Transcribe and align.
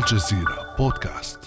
الجزيرة 0.00 0.76
بودكاست. 0.78 1.38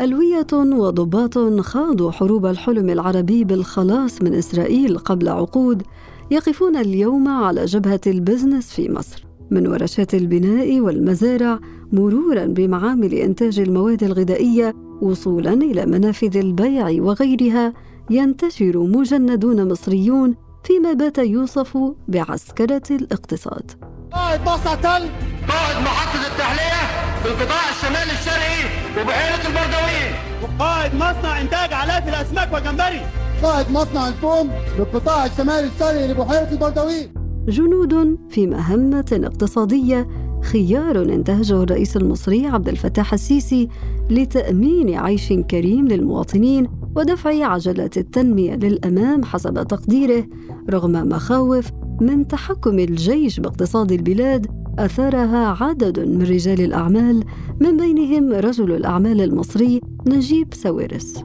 ألوية 0.00 0.46
وضباط 0.52 1.38
خاضوا 1.60 2.10
حروب 2.10 2.46
الحلم 2.46 2.90
العربي 2.90 3.44
بالخلاص 3.44 4.22
من 4.22 4.34
إسرائيل 4.34 4.98
قبل 4.98 5.28
عقود 5.28 5.82
يقفون 6.30 6.76
اليوم 6.76 7.28
على 7.28 7.64
جبهة 7.64 8.00
البزنس 8.06 8.70
في 8.70 8.90
مصر. 8.92 9.26
من 9.50 9.66
ورشات 9.66 10.14
البناء 10.14 10.80
والمزارع 10.80 11.58
مرورا 11.92 12.46
بمعامل 12.46 13.14
إنتاج 13.14 13.60
المواد 13.60 14.02
الغذائية 14.02 14.74
وصولا 15.02 15.52
إلى 15.52 15.86
منافذ 15.86 16.36
البيع 16.36 16.88
وغيرها 17.02 17.72
ينتشر 18.10 18.78
مجندون 18.78 19.68
مصريون 19.68 20.34
فيما 20.64 20.92
بات 20.92 21.18
يوصف 21.18 21.78
بعسكرة 22.08 22.82
الاقتصاد. 22.90 23.70
قائد 24.12 24.40
مصنع 24.40 24.74
تل! 24.74 25.10
قائد 25.48 25.76
محطة 25.84 26.26
التحلية 26.26 26.85
في 27.26 27.32
القطاع 27.32 27.70
الشمالي 27.70 28.12
الشرقي 28.12 28.62
وبحيرة 29.00 29.48
البردوية. 29.48 30.10
وقائد 30.42 30.94
مصنع 30.94 31.40
إنتاج 31.40 31.72
علاف 31.72 32.08
الأسماك 32.08 32.52
والجمبري 32.52 33.00
قائد 33.42 33.70
مصنع 33.70 34.08
الفوم 34.08 34.50
بالقطاع 34.78 35.26
الشمالي 35.26 35.66
الشرقي 35.66 36.08
لبحيرة 36.08 36.48
البردوية. 36.52 37.12
جنود 37.48 38.18
في 38.30 38.46
مهمة 38.46 39.20
اقتصادية 39.24 40.08
خيار 40.42 41.02
انتهجه 41.02 41.62
الرئيس 41.62 41.96
المصري 41.96 42.46
عبد 42.46 42.68
الفتاح 42.68 43.12
السيسي 43.12 43.68
لتأمين 44.10 44.98
عيش 44.98 45.32
كريم 45.32 45.88
للمواطنين 45.88 46.68
ودفع 46.96 47.44
عجلات 47.44 47.98
التنمية 47.98 48.54
للأمام 48.54 49.24
حسب 49.24 49.62
تقديره 49.62 50.26
رغم 50.70 50.92
مخاوف 50.92 51.70
من 52.00 52.28
تحكم 52.28 52.78
الجيش 52.78 53.40
باقتصاد 53.40 53.92
البلاد 53.92 54.65
أثارها 54.78 55.64
عدد 55.64 56.00
من 56.00 56.22
رجال 56.22 56.60
الأعمال 56.60 57.24
من 57.60 57.76
بينهم 57.76 58.32
رجل 58.32 58.72
الأعمال 58.72 59.20
المصري 59.20 59.80
نجيب 60.06 60.54
ساويرس. 60.54 61.24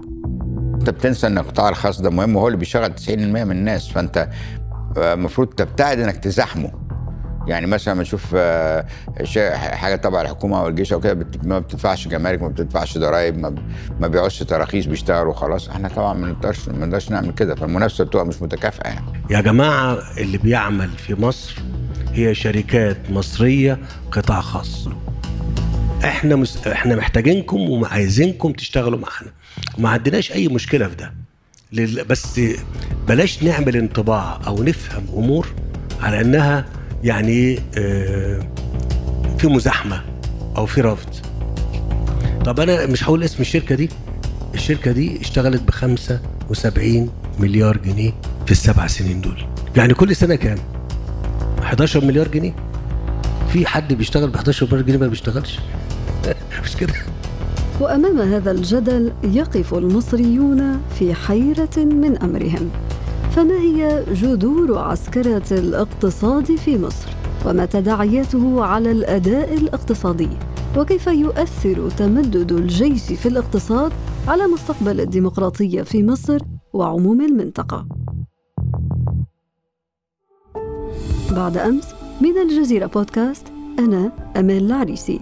أنت 0.74 0.90
بتنسى 0.90 1.28
ان 1.28 1.38
القطاع 1.38 1.70
الخاص 1.70 2.02
ده 2.02 2.10
مهم 2.10 2.36
وهو 2.36 2.48
اللي 2.48 2.58
بيشغل 2.58 2.94
90% 3.08 3.10
من 3.18 3.52
الناس 3.52 3.88
فأنت 3.88 4.30
المفروض 4.98 5.48
تبتعد 5.48 6.00
إنك 6.00 6.18
تزاحمه 6.18 6.72
يعني 7.48 7.68
مثلا 7.68 7.94
لما 7.94 8.02
نشوف 8.02 8.32
آه، 8.36 8.86
حاجة 9.56 9.96
تبع 9.96 10.22
الحكومة 10.22 10.60
أو 10.60 10.68
الجيش 10.68 10.94
أو 10.94 11.00
كده 11.00 11.28
ما 11.44 11.60
بتدفعش 11.60 12.08
جمارك 12.08 12.42
ما 12.42 12.48
بتدفعش 12.48 12.98
ضرائب 12.98 13.38
ما, 13.38 13.56
ما 14.00 14.08
بيعوزش 14.08 14.40
تراخيص 14.40 14.86
بيشتغلوا 14.86 15.34
خلاص 15.34 15.70
إحنا 15.70 15.90
طبعا 15.90 16.14
ما 16.14 16.28
نقدرش 16.28 16.70
ما 16.70 16.86
نقدرش 16.86 17.12
نعمل 17.12 17.32
كده 17.32 17.56
فالمنافسة 17.56 18.04
بتبقى 18.04 18.26
مش 18.26 18.42
متكافئة 18.42 18.88
يعني. 18.88 19.06
يا 19.30 19.42
جماعة 19.42 19.98
اللي 20.18 20.38
بيعمل 20.38 20.90
في 20.90 21.22
مصر 21.22 21.56
هي 22.14 22.36
شركات 22.36 22.98
مصرية 23.10 23.80
قطاع 24.12 24.42
خاص. 24.42 24.88
إحنا 26.04 26.36
مس... 26.36 26.68
إحنا 26.68 26.96
محتاجينكم 26.96 27.60
وعايزينكم 27.70 28.52
تشتغلوا 28.52 29.00
معانا. 29.00 29.32
وما 29.78 29.90
عندناش 29.90 30.32
أي 30.32 30.48
مشكلة 30.48 30.88
في 30.88 30.96
ده. 30.96 31.14
لل... 31.74 32.04
بس 32.04 32.42
بلاش 33.08 33.44
نعمل 33.44 33.76
انطباع 33.78 34.40
أو 34.48 34.64
نفهم 34.64 35.04
أمور 35.14 35.48
على 36.02 36.22
إنها 36.22 36.66
يعني 37.04 37.60
آه، 37.78 38.48
في 39.38 39.48
مزاحمة 39.48 40.02
أو 40.58 40.66
في 40.66 40.82
رفض. 40.82 41.10
طب 42.46 42.60
أنا 42.60 42.86
مش 42.86 43.04
هقول 43.04 43.24
اسم 43.24 43.42
الشركة 43.42 43.76
دي. 43.76 43.90
الشركة 44.54 44.92
دي 44.92 45.22
اشتغلت 45.22 45.62
ب 45.62 45.70
75 45.72 47.10
مليار 47.40 47.78
جنيه 47.78 48.12
في 48.46 48.52
السبع 48.52 48.88
سنين 48.88 49.22
دول. 49.22 49.46
يعني 49.76 49.94
كل 49.94 50.16
سنة 50.16 50.36
كام؟ 50.36 50.58
11 51.72 52.06
مليار 52.06 52.28
جنيه؟ 52.28 52.56
في 53.50 53.66
حد 53.66 53.94
بيشتغل 53.94 54.30
ب 54.30 54.36
11 54.36 54.68
مليار 54.72 54.82
جنيه 54.82 54.98
ما 54.98 55.08
بيشتغلش؟ 55.08 55.60
مش 56.64 56.76
كده؟ 56.76 56.94
وأمام 57.80 58.20
هذا 58.20 58.52
الجدل 58.52 59.14
يقف 59.24 59.74
المصريون 59.74 60.82
في 61.00 61.14
حيرة 61.14 61.78
من 61.78 62.18
أمرهم. 62.18 62.70
فما 63.32 63.60
هي 63.60 64.04
جذور 64.14 64.78
عسكرة 64.78 65.44
الاقتصاد 65.52 66.56
في 66.56 66.78
مصر؟ 66.78 67.08
وما 67.46 67.66
تداعياته 67.66 68.64
على 68.64 68.92
الأداء 68.92 69.54
الاقتصادي؟ 69.54 70.30
وكيف 70.78 71.08
يؤثر 71.08 71.90
تمدد 71.90 72.52
الجيش 72.52 73.02
في 73.02 73.26
الاقتصاد 73.26 73.92
على 74.28 74.48
مستقبل 74.48 75.02
الديمقراطية 75.02 75.82
في 75.82 76.04
مصر 76.04 76.40
وعموم 76.74 77.22
المنطقة؟ 77.22 78.01
بعد 81.32 81.58
أمس 81.58 81.96
من 82.22 82.38
الجزيرة 82.38 82.86
بودكاست 82.86 83.48
أنا 83.80 84.12
امال 84.38 84.66
العريسي. 84.66 85.20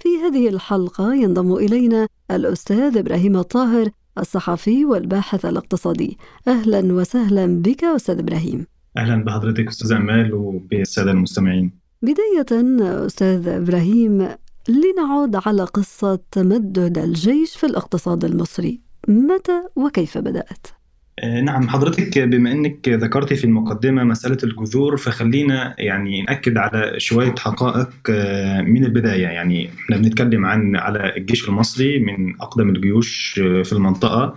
في 0.00 0.08
هذه 0.24 0.48
الحلقة 0.48 1.14
ينضم 1.14 1.54
إلينا 1.54 2.08
الأستاذ 2.30 2.98
إبراهيم 2.98 3.36
الطاهر 3.36 3.90
الصحفي 4.18 4.84
والباحث 4.84 5.44
الاقتصادي. 5.44 6.18
أهلا 6.48 6.94
وسهلا 6.94 7.46
بك 7.62 7.84
أستاذ 7.84 8.18
إبراهيم. 8.18 8.66
أهلا 8.96 9.24
بحضرتك 9.24 9.68
أستاذ 9.68 9.92
أمال 9.92 10.34
وبالسادة 10.34 11.10
المستمعين. 11.10 11.72
بداية 12.02 12.78
أستاذ 13.06 13.48
إبراهيم 13.48 14.28
لنعود 14.68 15.36
على 15.46 15.64
قصة 15.64 16.18
تمدد 16.30 16.98
الجيش 16.98 17.56
في 17.56 17.66
الاقتصاد 17.66 18.24
المصري. 18.24 18.87
متى 19.08 19.62
وكيف 19.76 20.18
بدأت؟ 20.18 20.77
آه، 21.22 21.40
نعم 21.40 21.68
حضرتك 21.68 22.18
بما 22.18 22.52
إنك 22.52 22.88
ذكرتي 22.88 23.36
في 23.36 23.44
المقدمة 23.44 24.04
مسألة 24.04 24.38
الجذور 24.44 24.96
فخلينا 24.96 25.74
يعني 25.78 26.22
نأكد 26.22 26.56
على 26.56 26.94
شوية 27.00 27.34
حقائق 27.38 27.88
آه، 28.10 28.60
من 28.62 28.84
البداية. 28.84 29.26
يعني 29.26 29.70
إحنا 29.84 29.96
بنتكلم 29.96 30.46
عن 30.46 30.76
على 30.76 31.16
الجيش 31.16 31.48
المصري 31.48 31.98
من 31.98 32.40
أقدم 32.40 32.68
الجيوش 32.68 33.40
آه، 33.44 33.62
في 33.62 33.72
المنطقة. 33.72 34.34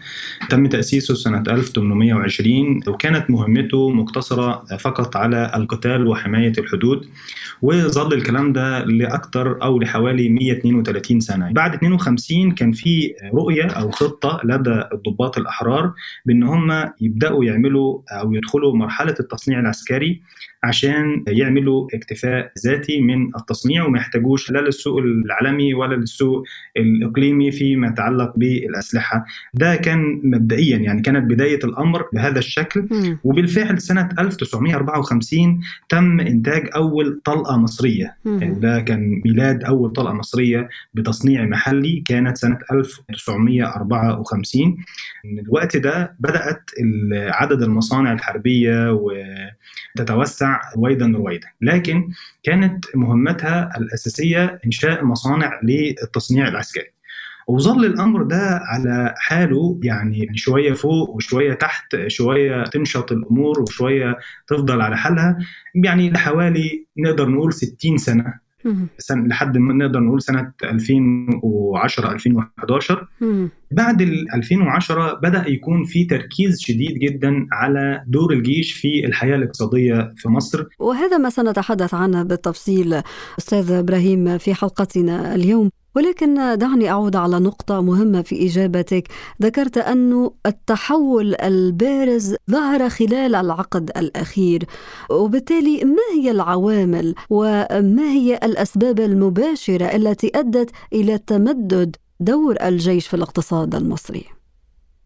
تم 0.50 0.68
تأسيسه 0.68 1.14
سنة 1.14 1.44
1820 1.48 2.80
وكانت 2.88 3.30
مهمته 3.30 3.90
مقتصرة 3.90 4.64
فقط 4.80 5.16
على 5.16 5.52
القتال 5.56 6.08
وحماية 6.08 6.54
الحدود 6.58 7.06
وظل 7.62 8.14
الكلام 8.14 8.54
ده 8.54 8.86
لأكثر 8.86 9.64
أو 9.64 9.80
لحوالي 9.80 10.30
132 10.30 11.20
سنة. 11.20 11.52
بعد 11.52 11.74
52 11.74 12.52
كان 12.52 12.72
في 12.72 13.14
رؤية 13.34 13.66
أو 13.66 13.92
خطة 13.92 14.42
لدى 14.44 14.84
الضباط 14.94 15.38
الأحرار 15.38 15.94
بأن 16.26 16.44
هم 16.44 16.71
يبدأوا 17.02 17.46
يعملوا 17.46 18.02
أو 18.12 18.34
يدخلوا 18.34 18.76
مرحلة 18.76 19.16
التصنيع 19.20 19.60
العسكري 19.60 20.22
عشان 20.64 21.24
يعملوا 21.28 21.88
اكتفاء 21.94 22.52
ذاتي 22.66 23.02
من 23.02 23.36
التصنيع 23.36 23.86
وما 23.86 23.98
يحتاجوش 23.98 24.52
لا 24.52 24.60
للسوق 24.60 24.98
العالمي 24.98 25.74
ولا 25.74 25.96
للسوق 25.96 26.44
الإقليمي 26.78 27.52
فيما 27.52 27.88
يتعلق 27.88 28.34
بالأسلحة. 28.38 29.26
ده 29.54 29.76
كان 29.76 30.22
مبدئيا 30.24 30.78
يعني 30.78 31.02
كانت 31.02 31.32
بداية 31.32 31.60
الأمر 31.64 32.06
بهذا 32.14 32.40
الشكل. 32.40 32.88
وبالفعل 33.24 33.82
سنة 33.82 34.10
1954 34.20 35.62
تم 35.90 36.20
إنتاج 36.20 36.70
أول 36.76 37.22
طلقة 37.26 37.58
مصرية. 37.58 38.16
ده 38.60 38.80
كان 38.82 39.22
ميلاد 39.26 39.64
أول 39.64 39.90
طلقة 39.90 40.14
مصرية 40.14 40.70
بتصنيع 40.94 41.46
محلي 41.46 42.04
كانت 42.08 42.38
سنة 42.38 42.58
1954 42.72 44.78
من 45.26 45.40
الوقت 45.40 45.78
ده 45.78 46.16
بدأت 46.20 46.62
عدد 47.14 47.62
المصانع 47.62 48.14
الحربية 48.14 48.92
وتتوسع 49.96 50.51
رويدا 50.78 51.14
رويدا. 51.16 51.48
لكن 51.62 52.10
كانت 52.44 52.86
مهمتها 52.96 53.70
الأساسية 53.78 54.60
إنشاء 54.66 55.06
مصانع 55.06 55.60
للتصنيع 55.64 56.48
العسكري. 56.48 56.92
وظل 57.48 57.86
الأمر 57.86 58.24
ده 58.24 58.60
على 58.64 59.14
حاله 59.18 59.80
يعني 59.84 60.32
شوية 60.36 60.74
فوق 60.74 61.10
وشوية 61.10 61.54
تحت 61.54 61.96
شوية 62.08 62.64
تنشط 62.64 63.12
الأمور 63.12 63.62
وشوية 63.62 64.18
تفضل 64.48 64.82
على 64.82 64.98
حالها. 64.98 65.38
يعني 65.76 66.10
لحوالي 66.10 66.86
نقدر 66.98 67.30
نقول 67.30 67.54
60 67.54 67.98
سنة. 67.98 68.34
سنة 68.98 69.28
لحد 69.28 69.58
ما 69.58 69.74
نقدر 69.74 70.00
نقول 70.00 70.22
سنة 70.22 70.52
2010 70.64 72.12
2011 72.12 73.08
بعد 73.72 74.02
ال 74.02 74.34
2010 74.36 75.14
بدأ 75.14 75.50
يكون 75.50 75.84
في 75.84 76.06
تركيز 76.06 76.60
شديد 76.62 77.00
جدا 77.00 77.48
على 77.52 78.04
دور 78.08 78.34
الجيش 78.34 78.74
في 78.74 79.06
الحياة 79.06 79.36
الاقتصادية 79.36 80.14
في 80.16 80.30
مصر. 80.30 80.66
وهذا 80.80 81.18
ما 81.18 81.30
سنتحدث 81.30 81.94
عنه 81.94 82.24
بالتفصيل 82.24 83.02
أستاذ 83.40 83.72
إبراهيم 83.72 84.38
في 84.38 84.54
حلقتنا 84.54 85.36
اليوم. 85.36 85.70
ولكن 85.96 86.58
دعني 86.58 86.90
أعود 86.90 87.16
على 87.16 87.40
نقطة 87.40 87.82
مهمة 87.82 88.22
في 88.22 88.46
إجابتك. 88.46 89.08
ذكرت 89.42 89.78
أن 89.78 90.30
التحول 90.46 91.36
البارز 91.36 92.36
ظهر 92.52 92.90
خلال 92.90 93.36
العقد 93.36 93.92
الأخير 93.98 94.66
وبالتالي 95.12 95.84
ما 95.86 96.22
هي 96.22 96.32
العوامل 96.32 97.16
وما 97.30 98.12
هي 98.12 98.40
الأسباب 98.44 99.00
المباشرة 99.00 99.86
التي 99.86 100.32
أدت 100.36 100.70
إلى 100.94 101.18
تمدد 101.18 101.96
دور 102.20 102.56
الجيش 102.62 103.08
في 103.08 103.14
الاقتصاد 103.14 103.76
المصري؟ 103.76 104.41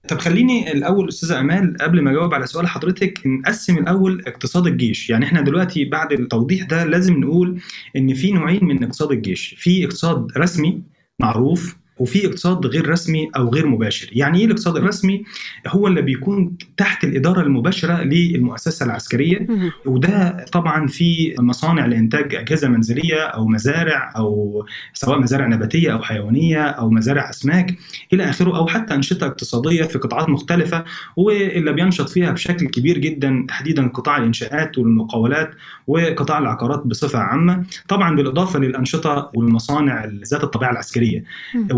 طب 0.07 0.17
خليني 0.19 0.71
الأول 0.71 1.09
أستاذة 1.09 1.39
أمال 1.39 1.77
قبل 1.81 2.01
ما 2.01 2.11
أجاوب 2.11 2.33
على 2.33 2.47
سؤال 2.47 2.67
حضرتك 2.67 3.19
نقسم 3.25 3.77
الأول 3.77 4.23
اقتصاد 4.27 4.67
الجيش. 4.67 5.09
يعني 5.09 5.25
إحنا 5.25 5.41
دلوقتي 5.41 5.85
بعد 5.85 6.11
التوضيح 6.13 6.63
ده 6.67 6.83
لازم 6.83 7.13
نقول 7.19 7.59
إن 7.95 8.13
في 8.13 8.31
نوعين 8.31 8.65
من 8.65 8.83
اقتصاد 8.83 9.11
الجيش. 9.11 9.55
في 9.57 9.85
اقتصاد 9.85 10.27
رسمي 10.37 10.81
معروف 11.19 11.75
وفي 12.00 12.27
اقتصاد 12.27 12.65
غير 12.65 12.89
رسمي 12.89 13.30
أو 13.38 13.50
غير 13.50 13.68
مباشر. 13.68 14.09
يعني 14.12 14.39
إيه 14.39 14.45
الاقتصاد 14.45 14.77
الرسمي؟ 14.77 15.24
هو 15.68 15.88
اللي 15.88 16.01
بيكون 16.01 16.57
تحت 16.77 17.03
الإدارة 17.03 17.42
المباشرة 17.42 18.03
للمؤسسة 18.03 18.86
العسكرية. 18.86 19.47
وده 19.86 20.45
طبعا 20.51 20.88
في 20.88 21.36
مصانع 21.39 21.86
لإنتاج 21.86 22.36
أجهزة 22.36 22.68
منزلية 22.68 23.21
أو 23.21 23.47
مزارع 23.47 24.13
أو 24.18 24.65
سواء 24.94 25.19
مزارع 25.19 25.47
نباتية 25.47 25.94
أو 25.94 26.01
حيوانية 26.01 26.62
أو 26.63 26.89
مزارع 26.89 27.30
أسماك 27.30 27.75
إلى 28.13 28.30
آخره 28.30 28.57
أو 28.57 28.68
حتى 28.68 28.94
أنشطة 28.94 29.27
اقتصادية 29.27 29.83
في 29.83 29.98
قطاعات 29.98 30.30
مختلفة. 30.30 30.83
واللي 31.18 31.74
بينشط 31.74 32.09
فيها 32.09 32.31
بشكل 32.31 32.68
كبير 32.68 32.98
جدا 32.98 33.45
تحديدا 33.48 33.88
قطاع 33.88 34.18
الإنشاءات 34.18 34.77
والمقاولات 34.77 35.51
وقطاع 35.88 36.38
العقارات 36.39 36.88
بصفة 36.88 37.19
عامة 37.19 37.63
طبعا 37.88 38.15
بالإضافة 38.15 38.59
للأنشطة 38.59 39.31
والمصانع 39.36 40.06
ذات 40.06 40.44
الطبيعة 40.44 40.71
العسكرية. 40.71 41.24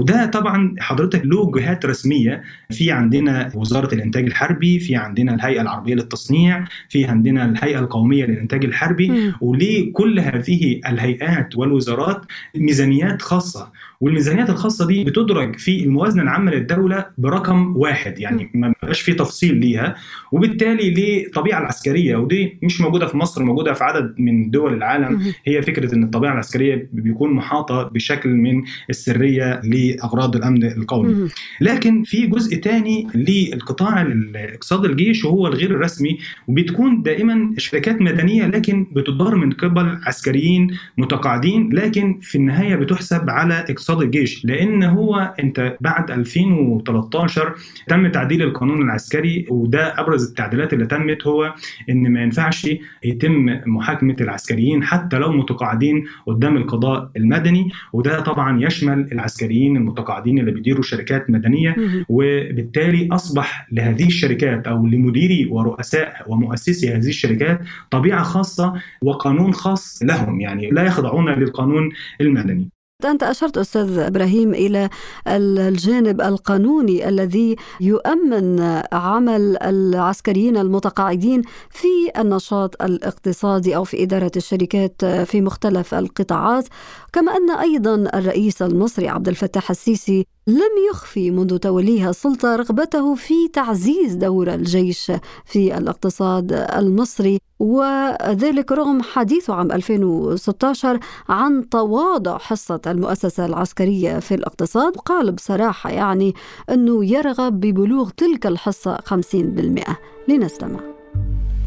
وده 0.07 0.25
طبعا 0.25 0.75
حضرتك 0.79 1.21
له 1.25 1.51
جهات 1.51 1.85
رسمية. 1.85 2.43
في 2.71 2.91
عندنا 2.91 3.51
وزارة 3.55 3.93
الإنتاج 3.95 4.25
الحربي 4.25 4.79
في 4.79 4.95
عندنا 4.95 5.35
الهيئة 5.35 5.61
العربية 5.61 5.95
للتصنيع 5.95 6.65
في 6.89 7.05
عندنا 7.05 7.45
الهيئة 7.45 7.79
القومية 7.79 8.25
للإنتاج 8.25 8.65
الحربي. 8.65 9.33
ولكل 9.41 10.19
هذه 10.19 10.79
الهيئات 10.87 11.55
والوزارات 11.57 12.21
ميزانيات 12.55 13.21
خاصة. 13.21 13.71
والميزانيات 14.01 14.49
الخاصة 14.49 14.87
دي 14.87 15.03
بتدرج 15.03 15.55
في 15.59 15.83
الموازنة 15.83 16.23
العامة 16.23 16.51
للدولة 16.51 17.05
برقم 17.17 17.77
واحد 17.77 18.19
يعني 18.19 18.49
ما 18.53 18.73
بقاش 18.83 19.01
في 19.01 19.13
تفصيل 19.13 19.55
ليها. 19.57 19.95
وبالتالي 20.31 20.89
للطبيعة 20.93 21.59
العسكرية 21.59 22.15
ودي 22.15 22.57
مش 22.63 22.81
موجودة 22.81 23.05
في 23.07 23.17
مصر 23.17 23.43
موجودة 23.43 23.73
في 23.73 23.83
عدد 23.83 24.15
من 24.17 24.49
دول 24.51 24.73
العالم 24.73 25.33
هي 25.45 25.61
فكرة 25.61 25.95
إن 25.95 26.03
الطبيعة 26.03 26.31
العسكرية 26.33 26.89
بيكون 26.93 27.33
محاطة 27.33 27.83
بشكل 27.83 28.29
من 28.29 28.63
السرية 28.89 29.61
لأغراض 29.63 30.35
الأمن 30.35 30.63
القومي. 30.63 31.29
لكن 31.61 32.03
في 32.03 32.27
جزء 32.27 32.55
تاني 32.57 33.07
للقطاع 33.15 34.01
الاقتصاد 34.01 34.85
الجيش 34.85 35.25
وهو 35.25 35.47
الغير 35.47 35.71
الرسمي 35.71 36.17
وبتكون 36.47 37.01
دائما 37.01 37.53
شركات 37.57 38.01
مدنية 38.01 38.45
لكن 38.47 38.87
بتدار 38.91 39.35
من 39.35 39.51
قبل 39.51 39.97
عسكريين 40.05 40.67
متقاعدين 40.97 41.69
لكن 41.73 42.19
في 42.21 42.35
النهاية 42.37 42.75
بتحسب 42.75 43.29
على 43.29 43.53
اقتصاد 43.53 43.86
الجيش 43.93 44.45
لأن 44.45 44.83
هو 44.83 45.33
أنت 45.43 45.77
بعد 45.81 46.11
2013 46.11 47.55
تم 47.87 48.07
تعديل 48.07 48.41
القانون 48.41 48.81
العسكري 48.81 49.45
وده 49.49 49.99
أبرز 49.99 50.27
التعديلات 50.29 50.73
اللي 50.73 50.85
تمت 50.85 51.27
هو 51.27 51.53
إن 51.89 52.11
ما 52.13 52.21
ينفعش 52.23 52.67
يتم 53.03 53.45
محاكمة 53.65 54.15
العسكريين 54.21 54.83
حتى 54.83 55.17
لو 55.17 55.31
متقاعدين 55.31 56.03
قدام 56.27 56.57
القضاء 56.57 57.11
المدني 57.17 57.69
وده 57.93 58.19
طبعا 58.19 58.61
يشمل 58.63 59.07
العسكريين 59.11 59.77
المتقاعدين 59.77 60.39
اللي 60.39 60.51
بيديروا 60.51 60.83
شركات 60.83 61.29
مدنية 61.29 61.75
وبالتالي 62.09 63.07
أصبح 63.11 63.67
لهذه 63.71 64.05
الشركات 64.07 64.67
أو 64.67 64.85
لمديري 64.87 65.45
ورؤساء 65.51 66.25
ومؤسسي 66.27 66.89
هذه 66.89 67.07
الشركات 67.07 67.59
طبيعة 67.91 68.23
خاصة 68.23 68.73
وقانون 69.01 69.53
خاص 69.53 69.99
لهم 70.03 70.41
يعني 70.41 70.69
لا 70.69 70.83
يخضعون 70.83 71.29
للقانون 71.29 71.89
المدني. 72.21 72.69
أنت 73.05 73.23
أشرت 73.23 73.57
أستاذ 73.57 73.97
إبراهيم 73.99 74.53
إلى 74.53 74.89
الجانب 75.27 76.21
القانوني 76.21 77.09
الذي 77.09 77.55
يؤمن 77.81 78.59
عمل 78.91 79.57
العسكريين 79.63 80.57
المتقاعدين 80.57 81.41
في 81.69 81.87
النشاط 82.21 82.81
الاقتصادي 82.83 83.75
أو 83.75 83.83
في 83.83 84.03
إدارة 84.03 84.31
الشركات 84.35 85.05
في 85.05 85.41
مختلف 85.41 85.93
القطاعات 85.93 86.67
كما 87.13 87.31
أن 87.37 87.49
أيضا 87.49 87.95
الرئيس 87.95 88.61
المصري 88.61 89.07
عبد 89.09 89.27
الفتاح 89.27 89.69
السيسي 89.69 90.25
لم 90.47 90.71
يخفي 90.91 91.31
منذ 91.31 91.57
توليه 91.57 92.09
السلطة 92.09 92.55
رغبته 92.55 93.15
في 93.15 93.33
تعزيز 93.53 94.13
دور 94.13 94.53
الجيش 94.53 95.11
في 95.45 95.77
الاقتصاد 95.77 96.53
المصري 96.53 97.39
وذلك 97.59 98.71
رغم 98.71 99.01
حديثه 99.01 99.53
عام 99.53 99.71
2016 99.71 100.99
عن 101.29 101.69
تواضع 101.69 102.37
حصة 102.37 102.81
المؤسسة 102.87 103.45
العسكرية 103.45 104.19
في 104.19 104.35
الاقتصاد. 104.35 104.95
قال 104.95 105.31
بصراحة 105.31 105.89
يعني 105.89 106.35
أنه 106.69 107.05
يرغب 107.05 107.59
ببلوغ 107.59 108.09
تلك 108.09 108.47
الحصة 108.47 108.97
50% 108.97 109.97
لنستمع. 110.27 110.79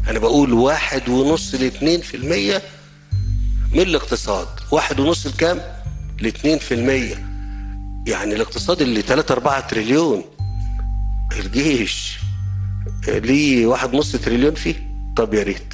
أنا 0.09 0.19
بقول 0.19 0.53
واحد 0.53 1.09
ونص 1.09 1.55
لاثنين 1.55 2.01
في 2.01 2.17
المية 2.17 2.61
من 3.75 3.81
الاقتصاد. 3.81 4.47
واحد 4.71 4.99
ونص 4.99 5.27
لكام؟ 5.27 5.59
لاثنين 6.21 6.57
في 6.57 6.73
المية 6.73 7.30
يعني 8.07 8.35
الاقتصاد 8.35 8.81
اللي 8.81 9.01
3 9.01 9.33
4 9.33 9.67
تريليون 9.67 10.23
الجيش 11.39 12.19
ليه 13.07 13.65
واحد 13.65 13.95
نص 13.95 14.11
تريليون 14.11 14.53
فيه 14.53 14.75
طب 15.17 15.33
يا 15.33 15.43
ريت 15.43 15.73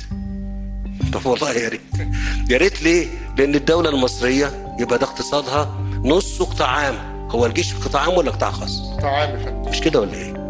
طب 1.13 1.25
والله 1.25 1.51
يا 1.51 1.69
ريت 1.69 1.81
يا 2.50 2.57
ريت 2.57 2.83
ليه؟ 2.83 3.07
لأن 3.38 3.56
الدولة 3.56 3.89
المصرية 3.89 4.75
يبقى 4.79 4.97
ده 5.00 5.06
اقتصادها 5.06 5.81
نصه 6.03 6.45
قطاع 6.45 6.68
عام 6.68 6.95
هو 7.29 7.45
الجيش 7.45 7.74
قطاع 7.74 8.01
عام 8.01 8.18
ولا 8.18 8.31
قطاع 8.31 8.51
خاص؟ 8.51 8.81
قطاع 8.97 9.12
عام 9.12 9.62
مش 9.69 9.81
كده 9.81 10.01
ولا 10.01 10.13
إيه؟ 10.13 10.47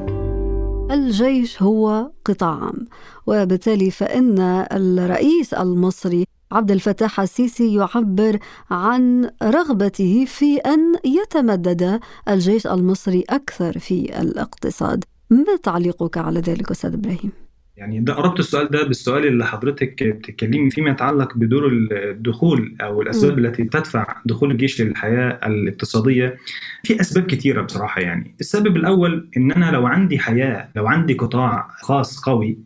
الجيش 0.91 1.61
هو 1.61 2.11
قطاع 2.25 2.49
عام 2.49 2.87
وبالتالي 3.27 3.91
فإن 3.91 4.39
الرئيس 4.71 5.53
المصري 5.53 6.25
عبد 6.51 6.71
الفتاح 6.71 7.19
السيسي 7.19 7.75
يعبر 7.75 8.37
عن 8.71 9.29
رغبته 9.43 10.25
في 10.25 10.57
أن 10.57 10.95
يتمدد 11.05 11.99
الجيش 12.29 12.67
المصري 12.67 13.23
أكثر 13.29 13.79
في 13.79 14.21
الاقتصاد. 14.21 15.03
ما 15.29 15.55
تعليقك 15.63 16.17
على 16.17 16.39
ذلك 16.39 16.71
أستاذ 16.71 16.93
إبراهيم؟ 16.93 17.31
يعني 17.77 17.99
ده 17.99 18.13
قربت 18.13 18.39
السؤال 18.39 18.67
ده 18.69 18.83
بالسؤال 18.83 19.27
اللي 19.27 19.45
حضرتك 19.45 20.03
بتتكلمي 20.03 20.69
فيما 20.69 20.89
يتعلق 20.89 21.37
بدور 21.37 21.67
الدخول 21.91 22.75
أو 22.81 23.01
الأسباب 23.01 23.39
م. 23.39 23.45
التي 23.45 23.63
تدفع 23.63 24.21
دخول 24.25 24.51
الجيش 24.51 24.81
للحياة 24.81 25.39
الاقتصادية. 25.47 26.37
في 26.83 27.01
أسباب 27.01 27.25
كثيره 27.25 27.61
بصراحة 27.61 28.01
يعني. 28.01 28.35
السبب 28.39 28.75
الأول 28.75 29.29
إن 29.37 29.51
أنا 29.51 29.71
لو 29.71 29.87
عندي 29.87 30.19
حياة 30.19 30.69
لو 30.75 30.87
عندي 30.87 31.13
قطاع 31.13 31.67
خاص 31.81 32.19
قوي 32.19 32.57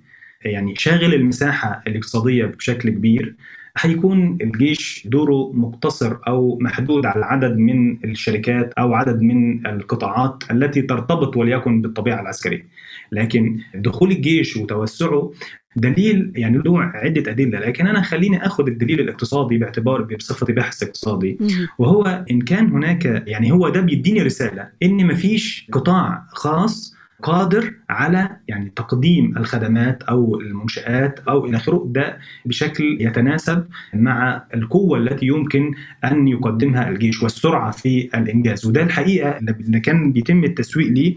يعني 0.45 0.75
شاغل 0.75 1.13
المساحة 1.13 1.83
الاقتصادية 1.87 2.45
بشكل 2.45 2.89
كبير 2.89 3.35
هيكون 3.77 4.37
الجيش 4.41 5.07
دوره 5.11 5.51
مقتصر 5.53 6.17
أو 6.27 6.57
محدود 6.61 7.05
على 7.05 7.25
عدد 7.25 7.57
من 7.57 7.97
الشركات 8.03 8.73
أو 8.73 8.93
عدد 8.93 9.21
من 9.21 9.67
القطاعات 9.67 10.43
التي 10.51 10.81
ترتبط 10.81 11.37
وليكن 11.37 11.81
بالطبيعة 11.81 12.21
العسكرية. 12.21 12.65
لكن 13.11 13.59
دخول 13.75 14.11
الجيش 14.11 14.57
وتوسعه 14.57 15.31
دليل 15.75 16.31
يعني 16.35 16.57
له 16.57 16.81
عدة 16.81 17.31
أدلة. 17.31 17.59
لكن 17.59 17.87
أنا 17.87 18.01
خليني 18.01 18.45
آخذ 18.45 18.67
الدليل 18.67 18.99
الاقتصادي 18.99 19.57
باعتبار 19.57 20.01
بصفتي 20.01 20.53
باحث 20.53 20.83
اقتصادي. 20.83 21.37
وهو 21.77 22.25
إن 22.31 22.41
كان 22.41 22.69
هناك 22.69 23.23
يعني 23.27 23.51
هو 23.51 23.69
ده 23.69 23.81
بيديني 23.81 24.21
رسالة 24.21 24.67
إن 24.83 25.07
مفيش 25.07 25.67
قطاع 25.71 26.23
خاص 26.29 26.95
قادر 27.23 27.73
على 27.91 28.29
يعني 28.47 28.71
تقديم 28.75 29.37
الخدمات 29.37 30.03
أو 30.03 30.39
المنشآت 30.39 31.19
أو 31.19 31.45
إلى 31.45 31.57
آخره. 31.57 31.83
ده 31.89 32.17
بشكل 32.45 32.97
يتناسب 32.99 33.65
مع 33.93 34.43
القوة 34.53 34.97
التي 34.97 35.25
يمكن 35.25 35.71
أن 36.05 36.27
يقدمها 36.27 36.89
الجيش 36.89 37.23
والسرعة 37.23 37.71
في 37.71 38.09
الإنجاز. 38.15 38.65
وده 38.65 38.83
الحقيقة 38.83 39.37
اللي 39.37 39.79
كان 39.79 40.11
بيتم 40.11 40.43
التسويق 40.43 40.87
ليه 40.87 41.15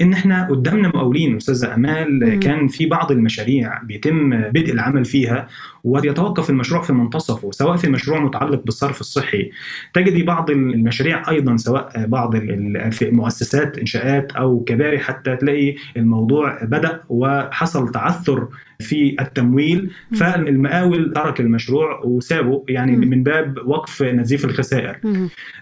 إن 0.00 0.12
إحنا 0.12 0.48
قدامنا 0.50 0.88
مقاولين 0.88 1.36
أستاذة 1.36 1.74
أمال 1.74 2.38
كان 2.40 2.68
في 2.68 2.86
بعض 2.86 3.12
المشاريع 3.12 3.82
بيتم 3.82 4.30
بدء 4.40 4.72
العمل 4.72 5.04
فيها 5.04 5.48
ويتوقف 5.84 6.50
المشروع 6.50 6.82
في 6.82 6.92
منتصفه 6.92 7.50
سواء 7.50 7.76
في 7.76 7.88
مشروع 7.90 8.20
متعلق 8.24 8.64
بالصرف 8.64 9.00
الصحي. 9.00 9.50
تجدي 9.94 10.22
بعض 10.22 10.50
المشاريع 10.50 11.30
أيضا 11.30 11.56
سواء 11.56 12.06
بعض 12.06 12.36
في 12.90 13.10
مؤسسات 13.12 13.78
إنشاءات 13.78 14.32
أو 14.32 14.60
كباري 14.64 14.98
حتى 14.98 15.36
تلاقي 15.36 15.74
الموضوع 16.14 16.64
بدأ 16.64 17.00
وحصل 17.08 17.92
تعثر 17.92 18.48
في 18.80 19.16
التمويل 19.20 19.90
فالمقاول 20.18 21.12
ترك 21.12 21.40
المشروع 21.40 22.00
وسابه 22.04 22.64
يعني 22.68 22.96
من 22.96 23.22
باب 23.22 23.58
وقف 23.66 24.02
نزيف 24.02 24.44
الخسائر. 24.44 24.96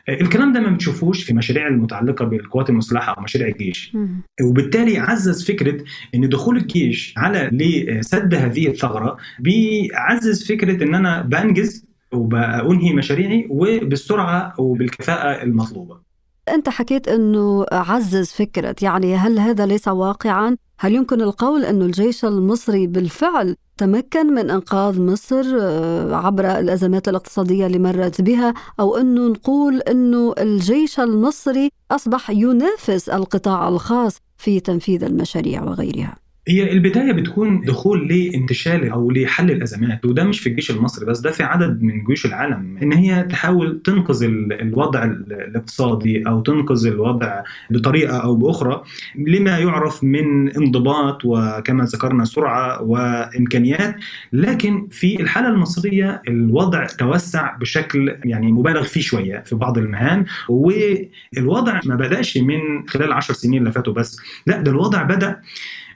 الكلام 0.09 0.53
ده 0.53 0.61
ما 0.61 0.71
بتشوفوش 0.71 1.23
في 1.25 1.35
مشاريع 1.35 1.67
المتعلقة 1.69 2.25
بالقوات 2.25 2.71
المسلحة 2.71 3.15
أو 3.19 3.23
مشاريع 3.23 3.49
الجيش. 3.49 3.97
وبالتالي 4.43 4.99
عزز 4.99 5.47
فكرة 5.51 5.85
إن 6.15 6.29
دخول 6.29 6.57
الجيش 6.57 7.15
على 7.17 7.51
لسد 7.53 8.35
هذه 8.35 8.69
الثغرة 8.69 9.17
بيعزز 9.39 10.49
فكرة 10.53 10.85
إن 10.85 10.95
أنا 10.95 11.23
بنجز 11.23 11.87
وبأنهي 12.13 12.93
مشاريعي 12.93 13.47
وبالسرعة 13.51 14.55
وبالكفاءة 14.59 15.43
المطلوبة. 15.43 16.12
أنت 16.49 16.69
حكيت 16.69 17.09
أنه 17.09 17.67
عزز 17.73 18.31
فكرة 18.31 18.77
يعني 18.83 19.17
هل 19.17 19.39
هذا 19.39 19.67
ليس 19.67 19.89
واقعا؟ 19.89 20.57
هل 20.79 20.95
يمكن 20.95 21.21
القول 21.21 21.65
أن 21.65 21.83
الجيش 21.83 22.25
المصري 22.25 22.87
بالفعل 22.87 23.57
تمكن 23.77 24.27
من 24.35 24.51
إنقاذ 24.51 25.01
مصر 25.01 25.45
آه، 25.61 26.15
عبر 26.17 26.59
الأزمات 26.59 27.09
الاقتصادية 27.09 27.67
اللي 27.67 27.79
مرت 27.79 28.21
بها 28.21 28.55
أو 28.81 28.97
أنه 28.97 29.29
نقول 29.29 29.81
أنه 29.81 30.35
الجيش 30.39 31.01
المصري 31.01 31.71
أصبح 31.91 32.31
ينافس 32.31 33.09
القطاع 33.09 33.69
الخاص 33.69 34.19
في 34.37 34.61
تنفيذ 34.61 35.05
المشاريع 35.05 35.63
وغيرها 35.63 36.22
هي 36.49 36.73
البداية 36.73 37.13
بتكون 37.13 37.61
دخول 37.61 38.09
لانتشال 38.09 38.91
أو 38.91 39.11
لحل 39.11 39.51
الأزمات 39.51 40.05
وده 40.05 40.25
مش 40.25 40.41
في 40.41 40.49
الجيش 40.49 40.71
المصري 40.71 41.07
بس 41.07 41.21
ده 41.21 41.31
في 41.31 41.43
عدد 41.43 41.83
من 41.83 42.05
جيوش 42.05 42.27
العالم. 42.27 42.79
إن 42.83 42.93
هي 42.93 43.23
تحاول 43.23 43.81
تنقذ 43.85 44.23
الوضع 44.53 45.05
الاقتصادي 45.05 46.29
أو 46.29 46.41
تنقذ 46.41 46.87
الوضع 46.87 47.43
بطريقة 47.71 48.17
أو 48.17 48.37
بأخرى 48.37 48.83
لما 49.19 49.59
يعرف 49.59 50.05
من 50.05 50.53
انضباط 50.57 51.25
وكما 51.25 51.85
ذكرنا 51.85 52.25
سرعة 52.25 52.83
وإمكانيات. 52.83 53.97
لكن 54.33 54.89
في 54.91 55.21
الحالة 55.21 55.49
المصرية 55.49 56.23
الوضع 56.29 56.87
توسع 56.87 57.57
بشكل 57.57 58.17
يعني 58.25 58.53
مبالغ 58.53 58.83
فيه 58.83 59.01
شوية 59.01 59.39
في 59.47 59.55
بعض 59.55 59.79
المهام 59.79 60.25
والوضع 60.49 61.81
ما 61.85 61.95
بدأش 61.97 62.37
من 62.39 62.89
خلال 62.89 63.07
العشر 63.07 63.35
سنين 63.35 63.61
اللي 63.61 63.73
فاتوا 63.73 63.93
بس 63.93 64.17
لا 64.47 64.61
ده 64.61 64.71
الوضع 64.71 65.03
بدأ 65.03 65.41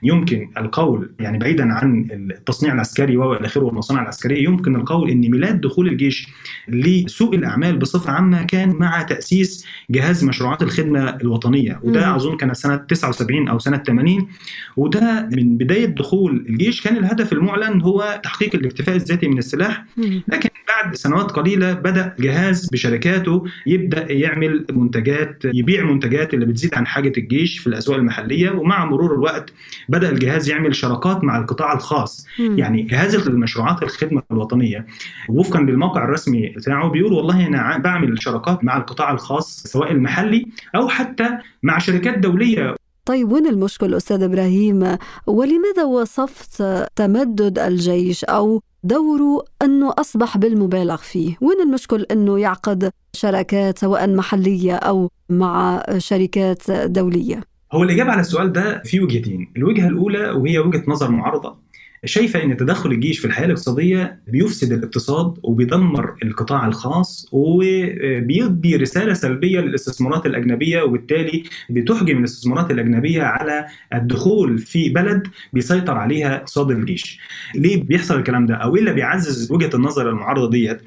يمكن 0.03 0.49
القول 0.57 1.11
يعني 1.19 1.37
بعيدا 1.37 1.73
عن 1.73 2.07
التصنيع 2.11 2.73
العسكري 2.73 3.17
والى 3.17 3.45
آخره 3.45 3.63
والمصانع 3.63 4.01
العسكرية 4.01 4.43
يمكن 4.43 4.75
القول 4.75 5.09
إن 5.09 5.21
ميلاد 5.31 5.61
دخول 5.61 5.87
الجيش 5.87 6.27
لسوق 6.67 7.33
الأعمال 7.33 7.77
بصفة 7.77 8.11
عامة 8.11 8.43
كان 8.43 8.69
مع 8.69 9.01
تأسيس 9.01 9.65
جهاز 9.89 10.23
مشروعات 10.23 10.63
الخدمة 10.63 11.09
الوطنية. 11.09 11.79
وده 11.83 12.15
أظن 12.15 12.37
كان 12.37 12.53
سنة 12.53 12.75
79 12.75 13.47
أو 13.47 13.59
سنة 13.59 13.77
80 13.77 14.27
وده 14.77 15.29
من 15.31 15.57
بداية 15.57 15.85
دخول 15.85 16.45
الجيش. 16.49 16.81
كان 16.81 16.97
الهدف 16.97 17.33
المعلن 17.33 17.81
هو 17.81 18.21
تحقيق 18.23 18.55
الاكتفاء 18.55 18.95
الذاتي 18.95 19.27
من 19.27 19.37
السلاح. 19.37 19.85
لكن 20.27 20.49
بعد 20.67 20.95
سنوات 20.95 21.31
قليلة 21.31 21.73
بدأ 21.73 22.15
جهاز 22.19 22.69
بشركاته 22.69 23.43
يبدأ 23.65 24.11
يعمل 24.11 24.65
منتجات 24.71 25.41
يبيع 25.45 25.83
منتجات 25.85 26.33
اللي 26.33 26.45
بتزيد 26.45 26.75
عن 26.75 26.87
حاجة 26.87 27.13
الجيش 27.17 27.59
في 27.59 27.67
الأسواق 27.67 27.97
المحلية. 27.97 28.49
ومع 28.51 28.85
مرور 28.85 29.13
الوقت 29.13 29.53
بدأ 29.89 30.09
الجهاز 30.09 30.49
يعمل 30.49 30.75
شراكات 30.75 31.23
مع 31.23 31.37
القطاع 31.37 31.73
الخاص. 31.73 32.25
مم. 32.39 32.59
يعني 32.59 32.81
جهاز 32.81 33.15
المشروعات 33.15 33.83
الخدمة 33.83 34.23
الوطنية 34.31 34.85
وفقا 35.29 35.59
للموقع 35.59 36.03
الرسمي 36.03 36.49
بتاعه 36.49 36.89
بيقول 36.89 37.13
والله 37.13 37.47
أنا 37.47 37.77
بعمل 37.77 38.21
شراكات 38.21 38.63
مع 38.63 38.77
القطاع 38.77 39.11
الخاص 39.11 39.63
سواء 39.63 39.91
المحلي 39.91 40.45
أو 40.75 40.87
حتى 40.87 41.29
مع 41.63 41.77
شركات 41.77 42.17
دولية. 42.17 42.75
طيب 43.05 43.31
وين 43.31 43.47
المشكل 43.47 43.93
أستاذ 43.93 44.23
إبراهيم؟ 44.23 44.97
ولماذا 45.27 45.83
وصفت 45.83 46.63
تمدد 46.95 47.59
الجيش 47.59 48.23
أو 48.23 48.61
دوره 48.83 49.43
أنه 49.61 49.93
أصبح 49.99 50.37
بالمبالغ 50.37 50.97
فيه؟ 50.97 51.35
وين 51.41 51.61
المشكل 51.61 52.05
أنه 52.11 52.39
يعقد 52.39 52.91
شراكات 53.13 53.79
سواء 53.79 54.09
محلية 54.09 54.75
أو 54.75 55.09
مع 55.29 55.83
شركات 55.97 56.71
دولية؟ 56.71 57.41
هو 57.73 57.83
الإجابة 57.83 58.11
على 58.11 58.21
السؤال 58.21 58.51
ده 58.53 58.81
في 58.85 58.99
وجهتين 58.99 59.51
الوجهة 59.57 59.87
الأولى 59.87 60.29
وهي 60.29 60.59
وجهة 60.59 60.83
نظر 60.87 61.11
معارضة 61.11 61.57
شايفة 62.05 62.43
أن 62.43 62.57
تدخل 62.57 62.91
الجيش 62.91 63.19
في 63.19 63.25
الحياة 63.25 63.45
الاقتصادية 63.45 64.19
بيفسد 64.27 64.71
الاقتصاد 64.71 65.33
وبيدمر 65.43 66.15
القطاع 66.23 66.67
الخاص 66.67 67.27
وبيدي 67.31 68.75
رسالة 68.75 69.13
سلبية 69.13 69.59
للاستثمارات 69.59 70.25
الأجنبية 70.25 70.81
وبالتالي 70.81 71.43
بتحجم 71.69 72.17
الاستثمارات 72.17 72.71
الأجنبية 72.71 73.21
على 73.23 73.65
الدخول 73.93 74.57
في 74.57 74.89
بلد 74.89 75.27
بيسيطر 75.53 75.97
عليها 75.97 76.35
اقتصاد 76.35 76.71
الجيش. 76.71 77.19
ليه 77.55 77.83
بيحصل 77.83 78.17
الكلام 78.19 78.45
ده؟ 78.45 78.55
أو 78.55 78.75
إيه 78.75 78.81
اللي 78.81 78.93
بيعزز 78.93 79.51
وجهة 79.51 79.69
النظر 79.73 80.09
المعارضة 80.09 80.49
ديت؟ 80.49 80.81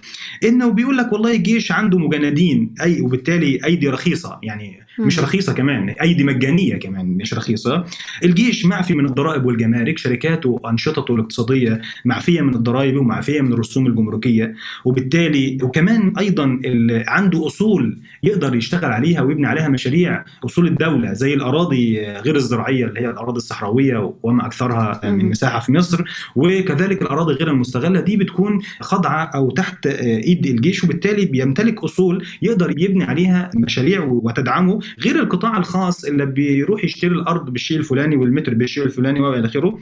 إنه 0.45 0.71
بيقول 0.71 0.97
لك 0.97 1.13
والله 1.13 1.35
الجيش 1.35 1.73
عنده 1.73 1.99
مجندين 1.99 2.75
أي 2.83 3.01
وبالتالي 3.01 3.59
أيدي 3.65 3.89
رخيصة 3.89 4.39
يعني 4.43 4.81
مش 4.99 5.19
رخيصة 5.21 5.53
كمان 5.53 5.89
أيدي 5.89 6.25
مجانية 6.25 6.77
كمان 6.77 7.07
مش 7.07 7.35
رخيصة. 7.35 7.85
الجيش 8.25 8.67
معفي 8.67 8.95
من 8.95 9.05
الضرائب 9.07 9.45
والجمارك 9.45 9.99
شركاته 9.99 10.61
وانشطته 11.01 11.15
الاقتصادية 11.15 11.81
معفية 12.05 12.41
من 12.41 12.55
الضرائب 12.55 12.97
ومعفية 12.97 13.41
من 13.41 13.53
الرسوم 13.53 13.87
الجمركية. 13.87 14.55
وبالتالي 14.85 15.59
وكمان 15.63 16.13
أيضا 16.19 16.61
عنده 17.09 17.47
أصول 17.47 17.99
يقدر 18.23 18.55
يشتغل 18.55 18.93
عليها 18.93 19.23
ويبني 19.23 19.47
عليها 19.47 19.69
مشاريع. 19.69 20.25
أصول 20.45 20.67
الدولة 20.67 21.13
زي 21.13 21.35
الأراضي 21.35 22.01
غير 22.01 22.37
الزراعية 22.37 22.87
اللي 22.87 23.01
هي 23.01 23.11
الأراضي 23.11 23.37
الصحراوية 23.37 24.13
وما 24.23 24.47
أكثرها 24.47 25.01
من 25.05 25.25
مساحة 25.25 25.61
في 25.61 25.73
مصر. 25.73 26.05
وكذلك 26.37 27.03
الأراضي 27.03 27.35
غير 27.35 27.51
المستغلة 27.51 28.01
دي 28.01 28.17
بتكون 28.17 28.61
خاضعة 28.81 29.25
أو 29.35 29.51
تحت 29.51 29.87
إيد 29.87 30.47
الجيش 30.47 30.85
وبالتالي 30.85 31.25
بيمتلك 31.25 31.85
أصول 31.85 32.25
يقدر 32.43 32.75
يبني 32.79 33.05
عليها 33.05 33.51
مشاريع 33.57 34.05
وتدعمه. 34.05 34.81
غير 35.05 35.17
القطاع 35.23 35.59
الخاص 35.59 36.05
اللي 36.05 36.27
بيروح 36.27 36.85
يشتري 36.85 37.11
الأرض 37.11 37.51
بالشيء 37.51 37.79
الفلاني 37.79 38.17
والمتر 38.17 38.55
بالشيء 38.55 38.85
الفلاني 38.85 39.21
وإلى 39.21 39.47
آخره. 39.47 39.79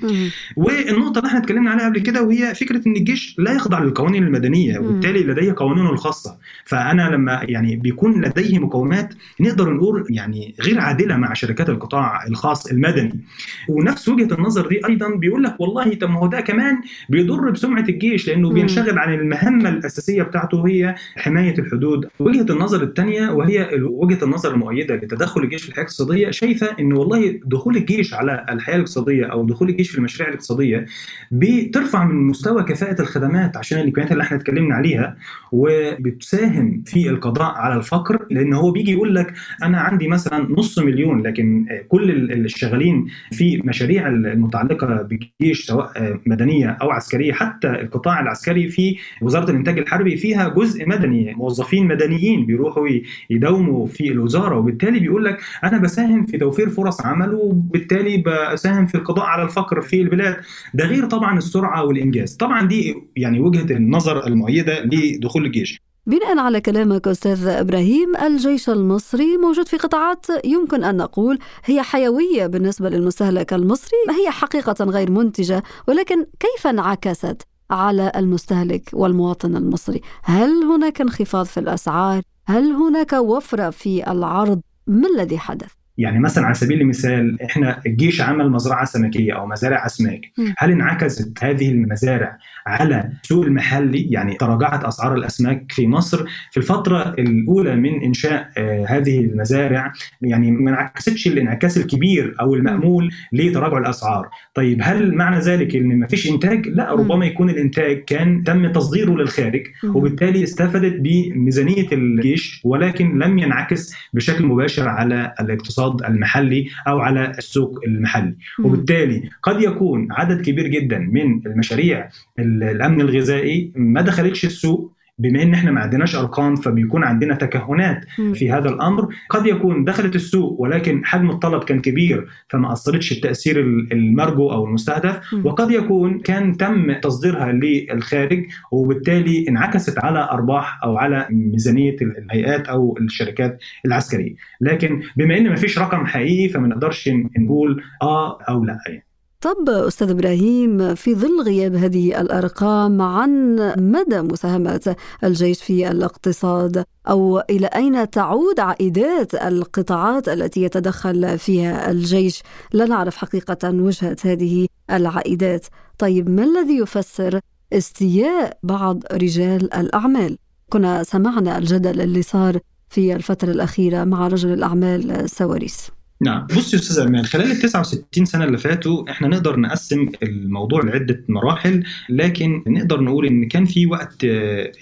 والنقطة 0.56 1.07
اللي 1.16 1.28
إحنا 1.28 1.38
اتكلمنا 1.38 1.70
عليها 1.70 1.84
قبل 1.88 1.98
كده 2.00 2.22
وهي 2.22 2.54
فكرة 2.54 2.82
إن 2.88 2.96
الجيش 2.96 3.34
لا 3.38 3.52
يخضع 3.52 3.78
للقوانين 3.78 4.24
المدنية 4.24 4.78
وبالتالي 4.78 5.20
لديه 5.24 5.54
قوانينه 5.56 5.90
الخاصة. 5.90 6.36
فأنا 6.64 7.02
لما 7.02 7.40
يعني 7.48 7.76
بيكون 7.76 8.24
لديه 8.24 8.58
مقومات 8.58 9.14
نقدر 9.40 9.70
نقول 9.74 10.06
يعني 10.10 10.54
غير 10.60 10.80
عادلة 10.80 11.16
مع 11.16 11.32
شركات 11.32 11.68
القطاع 11.68 12.26
الخاص 12.26 12.66
المدني. 12.66 13.20
ونفس 13.68 14.08
وجهة 14.08 14.34
النظر 14.34 14.68
دي 14.68 14.86
أيضا 14.86 15.08
بيقول 15.08 15.42
لك 15.42 15.60
والله 15.60 15.94
طب 15.94 16.10
ما 16.10 16.18
هو 16.20 16.26
ده 16.26 16.40
كمان 16.40 16.78
بيضر 17.08 17.50
بسمعة 17.50 17.84
الجيش 17.88 18.28
لأنه 18.28 18.50
بينشغل 18.50 18.98
عن 18.98 19.14
المهمة 19.14 19.68
الأساسية 19.68 20.22
بتاعته 20.22 20.68
هي 20.68 20.94
حماية 21.16 21.58
الحدود. 21.58 22.08
وجهة 22.18 22.46
النظر 22.52 22.82
الثانية 22.82 23.30
وهي 23.30 23.68
وجهة 23.82 24.24
النظر 24.24 24.54
المؤيدة 24.54 24.94
لتدخل 24.94 25.40
الجيش 25.42 25.62
في 25.62 25.68
الحياة 25.68 25.82
الاقتصادية 25.84 26.30
شايفة 26.30 26.66
ان 26.80 26.92
والله 26.92 27.40
دخول 27.44 27.76
الجيش 27.76 28.14
على 28.14 28.46
الحياة 28.48 28.76
الاقتصادية 28.76 29.24
أو 29.24 29.46
دخول 29.46 29.68
الجيش 29.68 29.90
في 29.90 29.98
المشاريع 29.98 30.28
الاقتصادية 30.28 30.86
بترفع 31.30 32.04
من 32.04 32.14
مستوى 32.26 32.62
كفاءة 32.62 33.02
الخدمات 33.02 33.56
عشان 33.56 33.78
الامكانيات 33.78 34.12
اللي 34.12 34.22
إحنا 34.22 34.36
اتكلمنا 34.36 34.74
عليها 34.74 35.16
وبتساهم 35.52 36.82
في 36.86 37.08
القضاء 37.08 37.54
على 37.54 37.76
الفقر 37.76 38.26
لأن 38.30 38.52
هو 38.52 38.70
بيجي 38.70 38.92
يقول 38.92 39.14
لك 39.14 39.34
أنا 39.62 39.80
عندي 39.80 40.08
مثلا 40.08 40.46
نص 40.50 40.78
مليون 40.78 41.22
لكن 41.22 41.66
كل 41.88 42.10
الشغالين 42.32 43.06
في 43.32 43.62
مشاريع 43.64 44.08
المتعلقة 44.08 45.02
بالجيش 45.02 45.66
سواء 45.66 46.20
مدنية 46.26 46.68
أو 46.82 46.90
عسكرية 46.90 47.32
حتى 47.32 47.68
القطاع 47.68 48.20
العسكري 48.20 48.68
في 48.68 48.96
وزارة 49.22 49.50
الإنتاج 49.50 49.78
الحربي 49.78 50.16
فيها 50.16 50.48
جزء 50.48 50.88
مدني 50.88 51.34
موظفين 51.34 51.86
مدنيين 51.86 52.46
بيروحوا 52.46 52.88
يداوموا 53.30 53.86
في 53.86 54.08
الوزارة 54.08 54.56
وبالتالي 54.58 55.00
بيقول 55.00 55.24
لك 55.24 55.40
أنا 55.64 55.78
بساهم 55.78 56.26
في 56.26 56.38
توفير 56.38 56.68
فرص 56.68 57.06
عمل 57.06 57.34
وبالتالي 57.34 58.22
بساهم 58.52 58.86
في 58.86 58.94
القضاء 58.94 59.24
على 59.26 59.42
الفقر 59.42 59.80
في 59.80 60.00
البلاد. 60.00 60.36
ده 60.74 60.86
غير 60.88 61.06
طبعا 61.06 61.38
السرعة 61.38 61.84
والإنجاز. 61.84 62.36
طبعا 62.36 62.66
دي 62.66 62.94
يعني 63.16 63.40
وجهة 63.40 63.76
النظر 63.76 64.26
المؤيدة 64.26 64.80
لدخول 64.84 65.46
الجيش. 65.46 65.80
بناء 66.06 66.38
على 66.38 66.60
كلامك 66.60 67.08
أستاذ 67.08 67.46
إبراهيم 67.46 68.16
الجيش 68.16 68.68
المصري 68.68 69.36
موجود 69.36 69.68
في 69.68 69.76
قطاعات 69.76 70.26
يمكن 70.44 70.84
أن 70.84 70.96
نقول 70.96 71.38
هي 71.64 71.82
حيوية 71.82 72.46
بالنسبة 72.46 72.88
للمستهلك 72.88 73.52
المصري 73.52 73.98
هي 74.10 74.30
حقيقة 74.30 74.84
غير 74.84 75.10
منتجة 75.10 75.62
ولكن 75.88 76.26
كيف 76.40 76.66
انعكست 76.66 77.42
على 77.70 78.12
المستهلك 78.16 78.90
والمواطن 78.92 79.56
المصري؟ 79.56 80.00
هل 80.22 80.50
هناك 80.50 81.00
انخفاض 81.00 81.46
في 81.46 81.60
الأسعار؟ 81.60 82.22
هل 82.46 82.72
هناك 82.72 83.12
وفرة 83.12 83.70
في 83.70 84.10
العرض؟ 84.10 84.60
ما 84.86 85.08
الذي 85.08 85.38
حدث؟ 85.38 85.70
يعني 85.98 86.18
مثلا 86.18 86.44
على 86.44 86.54
سبيل 86.54 86.80
المثال 86.80 87.42
إحنا 87.42 87.80
الجيش 87.86 88.20
عمل 88.20 88.50
مزرعة 88.50 88.84
سمكية 88.84 89.32
أو 89.32 89.46
مزارع 89.46 89.86
أسماك. 89.86 90.20
هل 90.58 90.70
انعكست 90.70 91.44
هذه 91.44 91.70
المزارع 91.70 92.38
على 92.66 93.10
السوق 93.22 93.44
المحلي 93.44 94.08
يعني 94.10 94.34
تراجعت 94.34 94.84
أسعار 94.84 95.14
الأسماك 95.14 95.64
في 95.72 95.86
مصر. 95.86 96.24
في 96.50 96.56
الفترة 96.56 97.14
الأولى 97.18 97.76
من 97.76 98.02
إنشاء 98.02 98.50
آه 98.58 98.86
هذه 98.88 99.20
المزارع 99.20 99.92
يعني 100.22 100.50
ما 100.50 100.70
انعكستش 100.70 101.26
الانعكاس 101.26 101.76
الكبير 101.76 102.34
أو 102.40 102.54
المأمول 102.54 103.10
لتراجع 103.32 103.78
الأسعار. 103.78 104.28
طيب 104.54 104.78
هل 104.82 105.14
معنى 105.14 105.38
ذلك 105.38 105.76
إن 105.76 105.98
ما 105.98 106.06
فيش 106.06 106.30
إنتاج؟ 106.30 106.68
لا 106.68 106.92
ربما 106.92 107.26
يكون 107.26 107.50
الإنتاج 107.50 108.04
كان 108.04 108.44
تم 108.44 108.72
تصديره 108.72 109.10
للخارج 109.10 109.62
وبالتالي 109.84 110.42
استفادت 110.42 111.00
بميزانية 111.00 111.86
الجيش 111.92 112.60
ولكن 112.64 113.18
لم 113.18 113.38
ينعكس 113.38 113.94
بشكل 114.12 114.46
مباشر 114.46 114.88
على 114.88 115.34
الاقتصاد 115.40 115.87
المحلي 116.04 116.66
أو 116.88 116.98
على 116.98 117.30
السوق 117.38 117.80
المحلي. 117.86 118.34
وبالتالي 118.64 119.30
قد 119.42 119.62
يكون 119.62 120.08
عدد 120.10 120.42
كبير 120.42 120.66
جدا 120.66 120.98
من 120.98 121.46
المشاريع 121.46 122.08
الأمن 122.38 123.00
الغذائي 123.00 123.72
ما 123.76 124.00
دخلتش 124.02 124.44
السوق 124.44 124.97
بما 125.18 125.42
إن 125.42 125.54
إحنا 125.54 125.70
ما 125.70 125.80
عندناش 125.80 126.16
أرقام 126.16 126.56
فبيكون 126.56 127.04
عندنا 127.04 127.34
تكهنات 127.34 128.04
في 128.34 128.50
هذا 128.52 128.68
الأمر 128.68 129.08
قد 129.30 129.46
يكون 129.46 129.84
دخلت 129.84 130.14
السوق 130.14 130.60
ولكن 130.60 131.04
حجم 131.04 131.30
الطلب 131.30 131.64
كان 131.64 131.80
كبير 131.80 132.26
فما 132.48 132.72
أثرتش 132.72 133.12
التأثير 133.12 133.60
المرجو 133.92 134.50
أو 134.52 134.66
المستهدف 134.66 135.20
وقد 135.44 135.70
يكون 135.70 136.18
كان 136.20 136.56
تم 136.56 136.92
تصديرها 136.92 137.52
للخارج 137.52 138.44
وبالتالي 138.72 139.48
انعكست 139.48 139.98
على 139.98 140.28
أرباح 140.32 140.84
أو 140.84 140.96
على 140.96 141.26
ميزانية 141.30 141.96
الهيئات 142.02 142.66
أو 142.68 142.98
الشركات 143.00 143.58
العسكرية. 143.86 144.34
لكن 144.60 145.02
بما 145.16 145.38
إن 145.38 145.48
ما 145.48 145.56
فيش 145.56 145.78
رقم 145.78 146.06
حقيقي 146.06 146.48
فما 146.48 146.68
نقدرش 146.68 147.10
نقول 147.38 147.82
آه 148.02 148.42
أو 148.42 148.64
لا 148.64 148.78
يعني. 148.88 149.07
طب 149.40 149.68
أستاذ 149.68 150.10
إبراهيم 150.10 150.94
في 150.94 151.14
ظل 151.14 151.42
غياب 151.42 151.74
هذه 151.74 152.20
الأرقام 152.20 153.02
عن 153.02 153.56
مدى 153.78 154.22
مساهمة 154.22 154.96
الجيش 155.24 155.62
في 155.62 155.90
الاقتصاد 155.90 156.84
أو 157.08 157.38
إلى 157.50 157.66
أين 157.66 158.10
تعود 158.10 158.60
عائدات 158.60 159.34
القطاعات 159.34 160.28
التي 160.28 160.62
يتدخل 160.62 161.38
فيها 161.38 161.90
الجيش؟ 161.90 162.42
لا 162.72 162.84
نعرف 162.84 163.16
حقيقة 163.16 163.70
وجهة 163.70 164.16
هذه 164.24 164.66
العائدات. 164.90 165.66
طيب 165.98 166.30
ما 166.30 166.44
الذي 166.44 166.76
يفسر 166.78 167.40
استياء 167.72 168.58
بعض 168.62 169.02
رجال 169.12 169.74
الأعمال؟ 169.74 170.38
كنا 170.68 171.02
سمعنا 171.02 171.58
الجدل 171.58 172.00
اللي 172.00 172.22
صار 172.22 172.58
في 172.88 173.14
الفترة 173.14 173.50
الأخيرة 173.50 174.04
مع 174.04 174.28
رجل 174.28 174.52
الأعمال 174.52 175.30
سواريس. 175.30 175.97
نعم. 176.20 176.46
بص 176.46 176.74
يا 176.74 176.78
أستاذ 176.78 176.98
ايمان 176.98 177.24
خلال 177.24 177.50
ال 177.50 177.58
69 177.58 178.24
سنة 178.24 178.44
اللي 178.44 178.58
فاتوا 178.58 179.10
إحنا 179.10 179.28
نقدر 179.28 179.60
نقسم 179.60 180.06
الموضوع 180.22 180.82
لعدة 180.84 181.24
مراحل 181.28 181.84
لكن 182.08 182.62
نقدر 182.66 183.00
نقول 183.00 183.26
إن 183.26 183.48
كان 183.48 183.64
في 183.64 183.86
وقت 183.86 184.24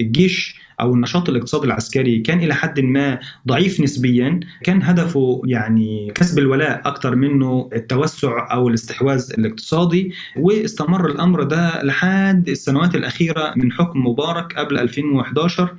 الجيش 0.00 0.65
أو 0.80 0.94
النشاط 0.94 1.28
الاقتصادي 1.28 1.66
العسكري 1.66 2.18
كان 2.18 2.38
إلى 2.38 2.54
حد 2.54 2.80
ما 2.80 3.18
ضعيف 3.48 3.80
نسبيا. 3.80 4.40
كان 4.62 4.82
هدفه 4.82 5.42
يعني 5.46 6.12
كسب 6.14 6.38
الولاء 6.38 6.80
أكثر 6.84 7.14
منه 7.16 7.68
التوسع 7.72 8.52
أو 8.52 8.68
الاستحواذ 8.68 9.30
الاقتصادي 9.38 10.12
واستمر 10.36 11.10
الأمر 11.10 11.42
ده 11.42 11.82
لحد 11.82 12.48
السنوات 12.48 12.94
الأخيرة 12.94 13.52
من 13.56 13.72
حكم 13.72 14.06
مبارك 14.06 14.52
قبل 14.58 14.78
2011 14.78 15.74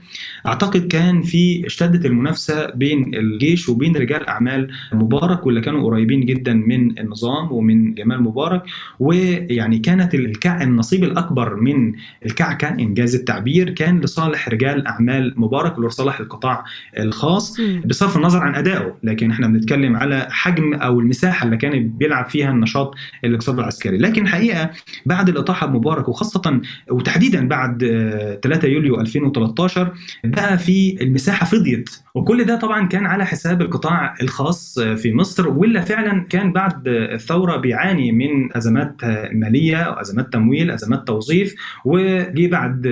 أعتقد 0.48 0.88
كان 0.88 1.22
في 1.22 1.66
اشتدت 1.66 2.06
المنافسة 2.06 2.66
بين 2.72 3.16
الجيش 3.16 3.70
وبين 3.70 3.96
رجال 3.98 4.28
أعمال 4.28 4.72
مبارك 4.94 5.46
واللي 5.46 5.62
كانوا 5.62 5.84
قريبين 5.84 6.26
جدا 6.26 6.54
من 6.54 7.00
النظام 7.00 7.52
ومن 7.52 7.94
جمال 7.94 8.24
مبارك. 8.24 8.64
ويعني 9.00 9.80
كانت 9.80 10.16
الكع 10.16 10.62
النصيب 10.64 11.04
الأكبر 11.04 11.56
من 11.56 11.94
الكعكه 12.26 12.68
إنجاز 12.70 13.16
التعبير 13.16 13.70
كان 13.70 14.00
لصالح 14.02 14.50
رجال 14.50 14.87
أعمال 14.88 15.34
مبارك 15.38 15.78
ولصالح 15.78 16.20
القطاع 16.20 16.64
الخاص 17.00 17.58
بصرف 17.86 18.18
النظر 18.18 18.40
عن 18.40 18.56
أدائه 18.56 18.98
لكن 19.04 19.32
إحنا 19.32 19.48
بنتكلم 19.48 19.96
على 19.96 20.28
حجم 20.30 20.74
أو 20.74 21.00
المساحة 21.00 21.46
اللي 21.46 21.58
كان 21.58 21.88
بيلعب 21.90 22.30
فيها 22.30 22.52
النشاط 22.52 22.96
الاقتصادي 23.24 23.60
العسكري. 23.62 23.98
لكن 23.98 24.22
الحقيقة 24.24 24.70
بعد 25.06 25.30
الإطاحة 25.30 25.68
بمبارك 25.68 26.10
وخاصة 26.10 26.62
وتحديدا 26.92 27.48
بعد 27.48 27.78
3 28.44 28.68
يوليو 28.68 29.02
2013 29.02 29.94
بقى 30.24 30.58
في 30.58 30.98
المساحة 31.02 31.46
فضيت. 31.46 31.90
وكل 32.16 32.44
ده 32.44 32.56
طبعا 32.60 32.88
كان 32.88 33.06
على 33.06 33.26
حساب 33.26 33.62
القطاع 33.62 34.16
الخاص 34.22 34.80
في 34.80 35.14
مصر 35.14 35.50
واللي 35.50 35.82
فعلا 35.82 36.26
كان 36.30 36.54
بعد 36.54 36.88
الثورة 36.88 37.58
بيعاني 37.58 38.12
من 38.12 38.58
أزمات 38.58 38.96
مالية 39.34 39.90
وازمات 39.98 40.34
تمويل 40.34 40.72
أزمات 40.72 41.08
توظيف 41.08 41.56
وجي 41.86 42.48
بعد 42.48 42.88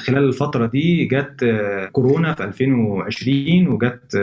خلال 0.00 0.24
الفترة 0.24 0.66
دي 0.66 1.04
جت 1.22 1.44
كورونا 1.92 2.34
في 2.34 2.44
2020 2.44 3.68
وجت 3.68 4.14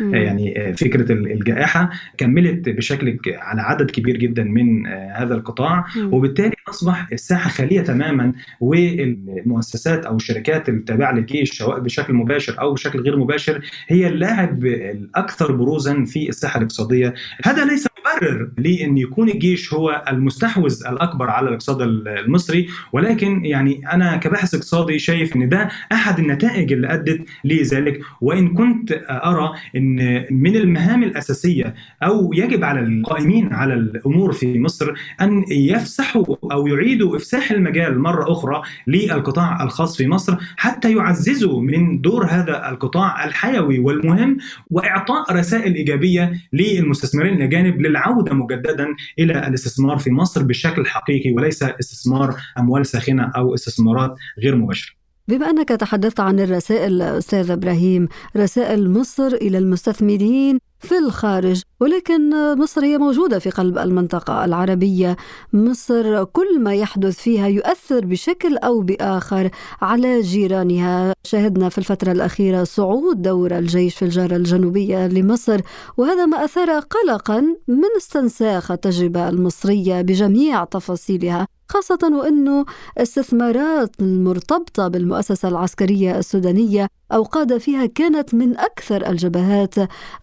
يعني 0.00 0.74
فكرة 0.76 1.12
الجائحة 1.12 1.90
كملت 2.18 2.68
بشكل 2.68 3.18
على 3.26 3.62
عدد 3.62 3.90
كبير 3.90 4.16
جدا 4.16 4.44
من 4.44 4.86
هذا 4.86 5.34
القطاع. 5.34 5.84
وبالتالي 6.02 6.53
أصبح 6.68 7.06
الساحة 7.12 7.50
خالية 7.50 7.80
تماما 7.80 8.32
والمؤسسات 8.60 10.06
أو 10.06 10.16
الشركات 10.16 10.68
التابعة 10.68 11.12
للجيش 11.12 11.58
سواء 11.58 11.78
بشكل 11.80 12.14
مباشر 12.14 12.60
أو 12.60 12.74
بشكل 12.74 13.00
غير 13.00 13.16
مباشر 13.16 13.60
هي 13.88 14.06
اللاعب 14.08 14.64
الأكثر 14.66 15.52
بروزا 15.52 16.04
في 16.04 16.28
الساحة 16.28 16.58
الاقتصادية. 16.58 17.14
هذا 17.44 17.64
ليس 17.64 17.86
مبرر 18.00 18.50
لأن 18.58 18.98
يكون 18.98 19.28
الجيش 19.28 19.74
هو 19.74 20.04
المستحوذ 20.08 20.86
الأكبر 20.86 21.30
على 21.30 21.48
الاقتصاد 21.48 21.82
المصري 21.82 22.68
ولكن 22.92 23.44
يعني 23.44 23.80
أنا 23.92 24.16
كباحث 24.16 24.54
اقتصادي 24.54 24.98
شايف 24.98 25.36
إن 25.36 25.48
ده 25.48 25.68
أحد 25.92 26.18
النتائج 26.18 26.72
اللي 26.72 26.94
أدت 26.94 27.24
لذلك. 27.44 28.00
وإن 28.20 28.54
كنت 28.54 29.04
أرى 29.10 29.52
إن 29.76 30.24
من 30.30 30.56
المهام 30.56 31.02
الأساسية 31.02 31.74
أو 32.02 32.32
يجب 32.32 32.64
على 32.64 32.80
القائمين 32.80 33.52
على 33.52 33.74
الأمور 33.74 34.32
في 34.32 34.58
مصر 34.58 34.92
أن 35.20 35.44
يفسحوا 35.50 36.24
أو 36.54 36.66
يعيدوا 36.66 37.16
إفساح 37.16 37.50
المجال 37.50 37.98
مرة 37.98 38.32
أخرى 38.32 38.62
للقطاع 38.86 39.62
الخاص 39.62 39.96
في 39.96 40.08
مصر 40.08 40.36
حتى 40.56 40.92
يعززوا 40.92 41.60
من 41.62 42.00
دور 42.00 42.26
هذا 42.26 42.68
القطاع 42.68 43.24
الحيوي 43.24 43.78
والمهم 43.78 44.38
وإعطاء 44.70 45.32
رسائل 45.32 45.74
إيجابية 45.74 46.32
للمستثمرين 46.52 47.34
الاجانب 47.34 47.80
للعودة 47.80 48.34
مجددا 48.34 48.86
إلى 49.18 49.48
الاستثمار 49.48 49.98
في 49.98 50.10
مصر 50.10 50.42
بشكل 50.42 50.86
حقيقي 50.86 51.32
وليس 51.32 51.62
استثمار 51.62 52.34
أموال 52.58 52.86
ساخنة 52.86 53.32
أو 53.36 53.54
استثمارات 53.54 54.14
غير 54.38 54.56
مباشرة. 54.56 55.03
بما 55.28 55.50
أنك 55.50 55.68
تحدثت 55.68 56.20
عن 56.20 56.40
الرسائل 56.40 57.02
أستاذ 57.02 57.50
إبراهيم 57.50 58.08
رسائل 58.36 58.90
مصر 58.90 59.26
إلى 59.26 59.58
المستثمرين 59.58 60.58
في 60.78 60.98
الخارج 60.98 61.62
ولكن 61.80 62.30
مصر 62.58 62.84
هي 62.84 62.98
موجودة 62.98 63.38
في 63.38 63.50
قلب 63.50 63.78
المنطقة 63.78 64.44
العربية. 64.44 65.16
مصر 65.52 66.24
كل 66.24 66.60
ما 66.60 66.74
يحدث 66.74 67.18
فيها 67.18 67.46
يؤثر 67.46 68.06
بشكل 68.06 68.56
أو 68.56 68.80
بآخر 68.80 69.50
على 69.82 70.20
جيرانها. 70.20 71.12
شاهدنا 71.26 71.68
في 71.68 71.78
الفترة 71.78 72.12
الأخيرة 72.12 72.64
صعود 72.64 73.22
دور 73.22 73.58
الجيش 73.58 73.94
في 73.94 74.04
الجارة 74.04 74.36
الجنوبية 74.36 75.06
لمصر 75.06 75.60
وهذا 75.96 76.26
ما 76.26 76.44
أثار 76.44 76.70
قلقا 76.70 77.40
من 77.68 77.90
استنساخ 77.96 78.70
التجربة 78.70 79.28
المصرية 79.28 80.02
بجميع 80.02 80.64
تفاصيلها. 80.64 81.46
خاصة 81.68 81.98
وأنه 82.12 82.64
استثمارات 82.98 83.90
المرتبطة 84.00 84.88
بالمؤسسة 84.88 85.48
العسكرية 85.48 86.18
السودانية 86.18 86.88
أوقاد 87.12 87.58
فيها 87.58 87.86
كانت 87.86 88.34
من 88.34 88.58
أكثر 88.58 89.08
الجبهات 89.10 89.74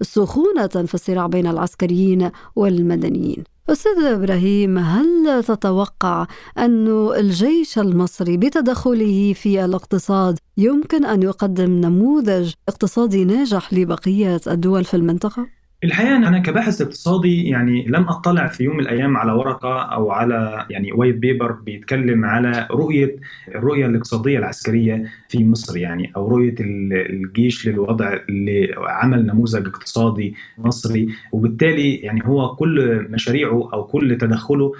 سخونة 0.01 0.67
في 0.67 0.93
الصراع 0.93 1.27
بين 1.27 1.47
العسكريين 1.47 2.31
والمدنيين 2.55 3.43
أستاذ 3.69 4.03
إبراهيم 4.05 4.77
هل 4.77 5.43
تتوقع 5.43 6.27
أن 6.57 6.87
الجيش 7.15 7.79
المصري 7.79 8.37
بتدخله 8.37 9.33
في 9.33 9.65
الاقتصاد 9.65 10.37
يمكن 10.57 11.05
أن 11.05 11.23
يقدم 11.23 11.71
نموذج 11.71 12.53
اقتصادي 12.69 13.25
ناجح 13.25 13.73
لبقية 13.73 14.41
الدول 14.47 14.83
في 14.83 14.93
المنطقة؟ 14.93 15.60
الحقيقة 15.83 16.17
أنا 16.17 16.39
كباحث 16.39 16.81
اقتصادي 16.81 17.49
يعني 17.49 17.85
لم 17.87 18.03
أطلع 18.03 18.47
في 18.47 18.63
يوم 18.63 18.77
من 18.77 18.81
الأيام 18.83 19.17
على 19.17 19.31
ورقة 19.31 19.81
أو 19.81 20.11
على 20.11 20.65
يعني 20.69 20.91
white 20.91 21.15
paper 21.15 21.51
بيتكلم 21.51 22.25
على 22.25 22.67
رؤية 22.71 23.15
الرؤية 23.47 23.85
الاقتصادية 23.85 24.39
العسكرية 24.39 25.03
في 25.29 25.45
مصر 25.45 25.77
يعني 25.77 26.11
أو 26.15 26.27
رؤية 26.27 26.55
الجيش 26.59 27.67
للوضع 27.67 28.17
لعمل 28.29 29.25
نموذج 29.25 29.67
اقتصادي 29.67 30.35
مصري. 30.57 31.07
وبالتالي 31.31 31.95
يعني 31.95 32.21
هو 32.25 32.55
كل 32.55 33.07
مشاريعه 33.09 33.69
أو 33.73 33.83
كل 33.83 34.17
تدخله 34.17 34.73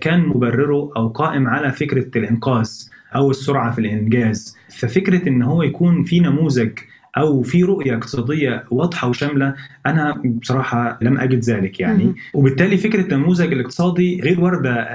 كان 0.00 0.20
مبرره 0.20 0.92
أو 0.96 1.08
قائم 1.08 1.46
على 1.46 1.72
فكرة 1.72 2.18
الإنقاذ 2.18 2.70
أو 3.16 3.30
السرعة 3.30 3.72
في 3.72 3.78
الإنجاز. 3.78 4.56
ففكرة 4.68 5.28
إن 5.28 5.42
هو 5.42 5.62
يكون 5.62 6.04
في 6.04 6.20
نموذج 6.20 6.70
أو 7.18 7.42
في 7.42 7.62
رؤية 7.62 7.94
اقتصادية 7.94 8.64
واضحة 8.70 9.08
وشاملة 9.08 9.54
أنا 9.86 10.22
بصراحة 10.24 10.98
لم 11.02 11.18
أجد 11.18 11.44
ذلك 11.44 11.80
يعني. 11.80 12.14
وبالتالي 12.34 12.76
فكرة 12.76 13.14
النموذج 13.14 13.52
الاقتصادي 13.52 14.20
غير 14.20 14.40
واردة 14.40 14.88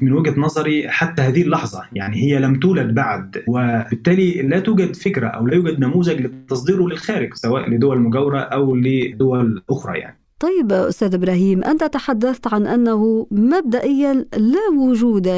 من 0.00 0.12
وجهة 0.12 0.40
نظري 0.40 0.88
حتى 0.88 1.22
هذه 1.22 1.42
اللحظة. 1.42 1.82
يعني 1.92 2.16
هي 2.16 2.38
لم 2.38 2.60
تولد 2.60 2.94
بعد. 2.94 3.42
وبالتالي 3.48 4.42
لا 4.42 4.58
توجد 4.60 4.96
فكرة 4.96 5.26
أو 5.26 5.46
لا 5.46 5.54
يوجد 5.54 5.80
نموذج 5.80 6.20
لتصديره 6.20 6.82
للخارج 6.88 7.34
سواء 7.34 7.70
لدول 7.70 8.00
مجاورة 8.00 8.38
أو 8.38 8.76
لدول 8.76 9.62
أخرى 9.70 9.98
يعني. 9.98 10.23
طيب 10.44 10.72
أستاذ 10.72 11.14
إبراهيم 11.14 11.64
أنت 11.64 11.84
تحدثت 11.84 12.46
عن 12.54 12.66
أنه 12.66 13.26
مبدئيا 13.30 14.26
لا 14.36 14.68
وجود 14.78 15.28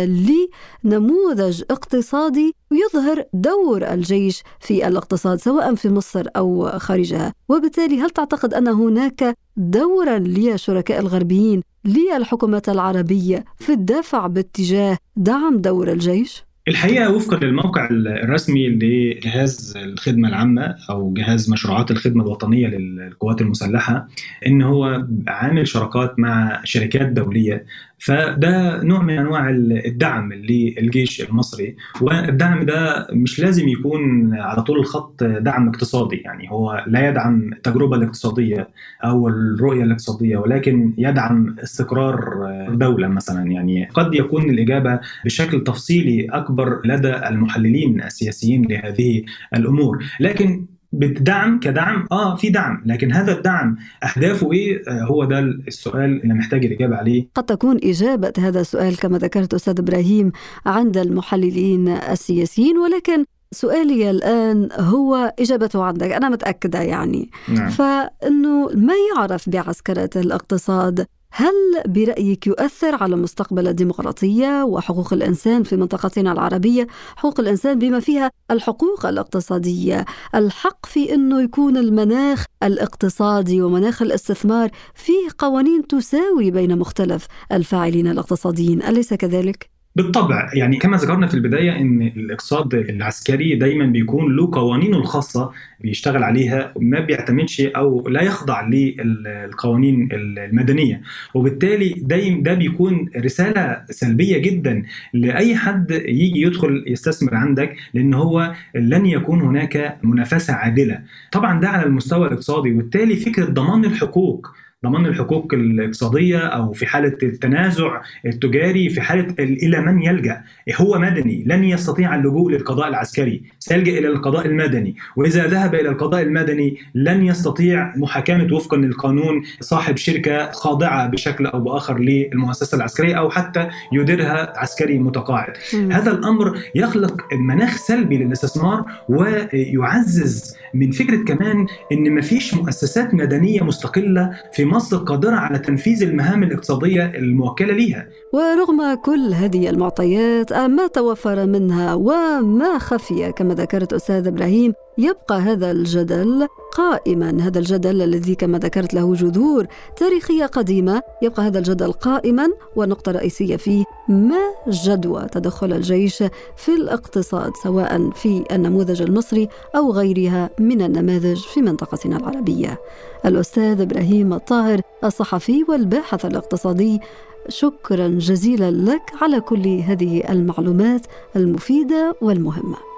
لنموذج 0.84 1.62
اقتصادي 1.70 2.54
يظهر 2.72 3.24
دور 3.32 3.92
الجيش 3.92 4.42
في 4.60 4.88
الاقتصاد 4.88 5.40
سواء 5.40 5.74
في 5.74 5.88
مصر 5.88 6.26
أو 6.36 6.78
خارجها، 6.78 7.32
وبالتالي 7.48 8.00
هل 8.00 8.10
تعتقد 8.10 8.54
أن 8.54 8.68
هناك 8.68 9.36
دورا 9.56 10.18
للشركاء 10.18 11.00
الغربيين 11.00 11.62
للحكومات 11.84 12.68
العربية 12.68 13.44
في 13.56 13.72
الدفع 13.72 14.26
باتجاه 14.26 14.98
دعم 15.16 15.56
دور 15.56 15.92
الجيش؟ 15.92 16.45
الحقيقة 16.68 17.14
وفقا 17.14 17.36
للموقع 17.36 17.88
الرسمي 17.90 18.68
لجهاز 18.68 19.74
الخدمة 19.76 20.28
العامة 20.28 20.74
أو 20.90 21.12
جهاز 21.12 21.50
مشروعات 21.50 21.90
الخدمة 21.90 22.24
الوطنية 22.24 22.66
للقوات 22.68 23.40
المسلحة 23.40 24.08
إن 24.46 24.62
هو 24.62 25.04
عامل 25.28 25.68
شراكات 25.68 26.18
مع 26.18 26.60
شركات 26.64 27.08
دولية. 27.08 27.64
فده 27.98 28.82
نوع 28.82 29.02
من 29.02 29.18
أنواع 29.18 29.50
الدعم 29.86 30.32
للجيش 30.32 31.20
المصري. 31.20 31.76
والدعم 32.00 32.62
ده 32.64 33.06
مش 33.12 33.40
لازم 33.40 33.68
يكون 33.68 34.34
على 34.34 34.62
طول 34.62 34.78
الخط 34.78 35.24
دعم 35.24 35.68
اقتصادي 35.68 36.16
يعني 36.16 36.50
هو 36.50 36.84
لا 36.86 37.08
يدعم 37.08 37.52
التجربة 37.52 37.96
الاقتصادية 37.96 38.68
أو 39.04 39.28
الرؤية 39.28 39.82
الاقتصادية 39.84 40.36
ولكن 40.36 40.92
يدعم 40.98 41.56
استقرار 41.62 42.46
الدولة 42.68 43.08
مثلا. 43.08 43.50
يعني 43.50 43.88
قد 43.94 44.14
يكون 44.14 44.50
الإجابة 44.50 45.00
بشكل 45.24 45.64
تفصيلي 45.64 46.26
أكبر 46.30 46.55
لدى 46.84 47.16
المحللين 47.16 48.02
السياسيين 48.02 48.66
لهذه 48.70 49.22
الأمور. 49.54 50.04
لكن 50.20 50.66
بالدعم 50.92 51.60
كدعم 51.60 52.06
آه 52.12 52.36
في 52.36 52.50
دعم. 52.50 52.82
لكن 52.86 53.12
هذا 53.12 53.32
الدعم 53.32 53.76
أهدافه 54.04 54.52
إيه؟ 54.52 54.82
آه 54.88 55.02
هو 55.04 55.24
ده 55.24 55.38
السؤال 55.38 56.22
اللي 56.22 56.34
محتاج 56.34 56.64
الإجابة 56.64 56.96
عليه. 56.96 57.28
قد 57.34 57.44
تكون 57.44 57.78
إجابة 57.84 58.32
هذا 58.38 58.60
السؤال 58.60 58.96
كما 58.96 59.18
ذكرت 59.18 59.54
أستاذ 59.54 59.78
إبراهيم 59.78 60.32
عند 60.66 60.96
المحللين 60.98 61.88
السياسيين. 61.88 62.78
ولكن 62.78 63.24
سؤالي 63.52 64.10
الآن 64.10 64.68
هو 64.78 65.34
إجابته 65.38 65.84
عندك. 65.84 66.12
أنا 66.12 66.28
متأكدة 66.28 66.82
يعني. 66.82 67.30
نعم. 67.48 67.68
فإنه 67.68 68.68
ما 68.74 68.94
يعرف 69.16 69.48
بعسكرة 69.48 70.10
الاقتصاد؟ 70.16 71.06
هل 71.30 71.82
برأيك 71.86 72.46
يؤثر 72.46 72.94
على 72.94 73.16
مستقبل 73.16 73.68
الديمقراطية 73.68 74.62
وحقوق 74.62 75.12
الإنسان 75.12 75.62
في 75.62 75.76
منطقتنا 75.76 76.32
العربية 76.32 76.86
حقوق 77.16 77.40
الإنسان 77.40 77.78
بما 77.78 78.00
فيها 78.00 78.30
الحقوق 78.50 79.06
الاقتصادية 79.06 80.04
الحق 80.34 80.86
في 80.86 81.14
أنه 81.14 81.42
يكون 81.42 81.76
المناخ 81.76 82.44
الاقتصادي 82.62 83.62
ومناخ 83.62 84.02
الاستثمار 84.02 84.70
فيه 84.94 85.28
قوانين 85.38 85.86
تساوي 85.86 86.50
بين 86.50 86.78
مختلف 86.78 87.26
الفاعلين 87.52 88.06
الاقتصاديين 88.06 88.82
أليس 88.82 89.14
كذلك؟ 89.14 89.75
بالطبع 89.96 90.50
يعني 90.54 90.76
كما 90.76 90.96
ذكرنا 90.96 91.26
في 91.26 91.34
البداية 91.34 91.76
إن 91.80 92.02
الإقتصاد 92.02 92.74
العسكري 92.74 93.54
دايما 93.54 93.86
بيكون 93.86 94.36
له 94.36 94.50
قوانينه 94.52 94.96
الخاصة 94.96 95.52
بيشتغل 95.80 96.22
عليها 96.22 96.72
ما 96.80 97.00
بيعتمدش 97.00 97.60
أو 97.60 98.08
لا 98.08 98.22
يخضع 98.22 98.68
للقوانين 98.68 100.08
المدنية. 100.12 101.00
وبالتالي 101.34 101.88
دايم 101.98 102.42
ده 102.42 102.54
بيكون 102.54 103.08
رسالة 103.16 103.82
سلبية 103.90 104.38
جدا 104.38 104.82
لأي 105.14 105.56
حد 105.56 105.90
يجي 105.90 106.40
يدخل 106.42 106.84
يستثمر 106.86 107.34
عندك 107.34 107.76
لأن 107.94 108.14
هو 108.14 108.52
لن 108.74 109.06
يكون 109.06 109.40
هناك 109.40 109.98
منافسة 110.02 110.54
عادلة. 110.54 111.00
طبعا 111.32 111.60
ده 111.60 111.68
على 111.68 111.86
المستوى 111.86 112.26
الاقتصادي 112.26 112.72
وبالتالي 112.72 113.16
فكرة 113.16 113.44
ضمان 113.44 113.84
الحقوق 113.84 114.50
ضمان 114.84 115.06
الحقوق 115.06 115.54
الاقتصادية 115.54 116.38
أو 116.38 116.72
في 116.72 116.86
حالة 116.86 117.16
التنازع 117.22 118.00
التجاري 118.26 118.88
في 118.88 119.00
حالة 119.00 119.34
إلى 119.38 119.80
من 119.80 120.02
يلجأ. 120.02 120.42
هو 120.76 120.98
مدني 120.98 121.44
لن 121.46 121.64
يستطيع 121.64 122.14
اللجوء 122.14 122.50
للقضاء 122.50 122.88
العسكري. 122.88 123.42
سيلجأ 123.58 123.98
إلى 123.98 124.08
القضاء 124.08 124.46
المدني. 124.46 124.96
وإذا 125.16 125.46
ذهب 125.46 125.74
إلى 125.74 125.88
القضاء 125.88 126.22
المدني 126.22 126.76
لن 126.94 127.26
يستطيع 127.26 127.96
محاكمة 127.96 128.54
وفقا 128.54 128.76
للقانون 128.76 129.42
صاحب 129.60 129.96
شركة 129.96 130.50
خاضعة 130.50 131.06
بشكل 131.06 131.46
أو 131.46 131.60
بآخر 131.60 131.98
للمؤسسة 131.98 132.76
العسكرية 132.76 133.14
أو 133.14 133.30
حتى 133.30 133.68
يديرها 133.92 134.52
عسكري 134.58 134.98
متقاعد. 134.98 135.52
م. 135.74 135.92
هذا 135.92 136.10
الأمر 136.10 136.58
يخلق 136.74 137.34
مناخ 137.34 137.76
سلبي 137.76 138.16
للاستثمار 138.16 138.84
ويعزز 139.08 140.56
من 140.74 140.90
فكرة 140.90 141.24
كمان 141.24 141.66
إن 141.92 142.14
مفيش 142.14 142.54
مؤسسات 142.54 143.14
مدنية 143.14 143.64
مستقلة 143.64 144.30
في 144.52 144.65
مصر 144.66 144.96
قادرة 144.96 145.36
على 145.36 145.58
تنفيذ 145.58 146.02
المهام 146.02 146.42
الاقتصادية 146.42 147.04
الموكلة 147.04 147.72
ليها. 147.74 148.08
ورغم 148.32 148.94
كل 148.94 149.34
هذه 149.34 149.70
المعطيات 149.70 150.52
ما 150.52 150.86
توفر 150.86 151.46
منها 151.46 151.94
وما 151.94 152.78
خفي 152.78 153.32
كما 153.32 153.54
ذكرت 153.54 153.92
أستاذ 153.92 154.26
إبراهيم 154.26 154.72
يبقى 154.98 155.38
هذا 155.38 155.70
الجدل 155.70 156.48
قائما. 156.72 157.36
هذا 157.40 157.58
الجدل 157.58 158.02
الذي 158.02 158.34
كما 158.34 158.58
ذكرت 158.58 158.94
له 158.94 159.14
جذور 159.14 159.66
تاريخية 159.96 160.46
قديمة 160.46 161.02
يبقى 161.22 161.42
هذا 161.42 161.58
الجدل 161.58 161.92
قائما. 161.92 162.48
والنقطه 162.76 163.10
الرئيسيه 163.10 163.56
فيه 163.56 163.84
ما 164.08 164.40
جدوى 164.68 165.26
تدخل 165.32 165.72
الجيش 165.72 166.22
في 166.56 166.68
الاقتصاد 166.68 167.52
سواء 167.62 168.10
في 168.10 168.44
النموذج 168.52 169.02
المصري 169.02 169.48
أو 169.76 169.92
غيرها 169.92 170.50
من 170.58 170.82
النماذج 170.82 171.40
في 171.40 171.60
منطقتنا 171.60 172.16
العربية. 172.16 172.80
الأستاذ 173.26 173.80
إبراهيم 173.80 174.32
الطاهر 174.32 174.80
الصحفي 175.04 175.64
والباحث 175.68 176.24
الاقتصادي 176.24 177.00
شكرا 177.48 178.08
جزيلا 178.08 178.70
لك 178.70 179.02
على 179.22 179.40
كل 179.40 179.68
هذه 179.68 180.32
المعلومات 180.32 181.06
المفيدة 181.36 182.16
والمهمة. 182.20 182.95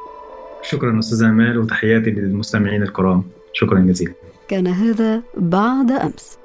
شكرا 0.63 0.99
أستاذ 0.99 1.23
أمال 1.23 1.59
وتحياتي 1.59 2.11
للمستمعين 2.11 2.83
الكرام. 2.83 3.25
شكرا 3.53 3.81
جزيلا. 3.81 4.13
كان 4.49 4.67
هذا 4.67 5.23
بعد 5.37 5.93
أمس. 5.93 6.39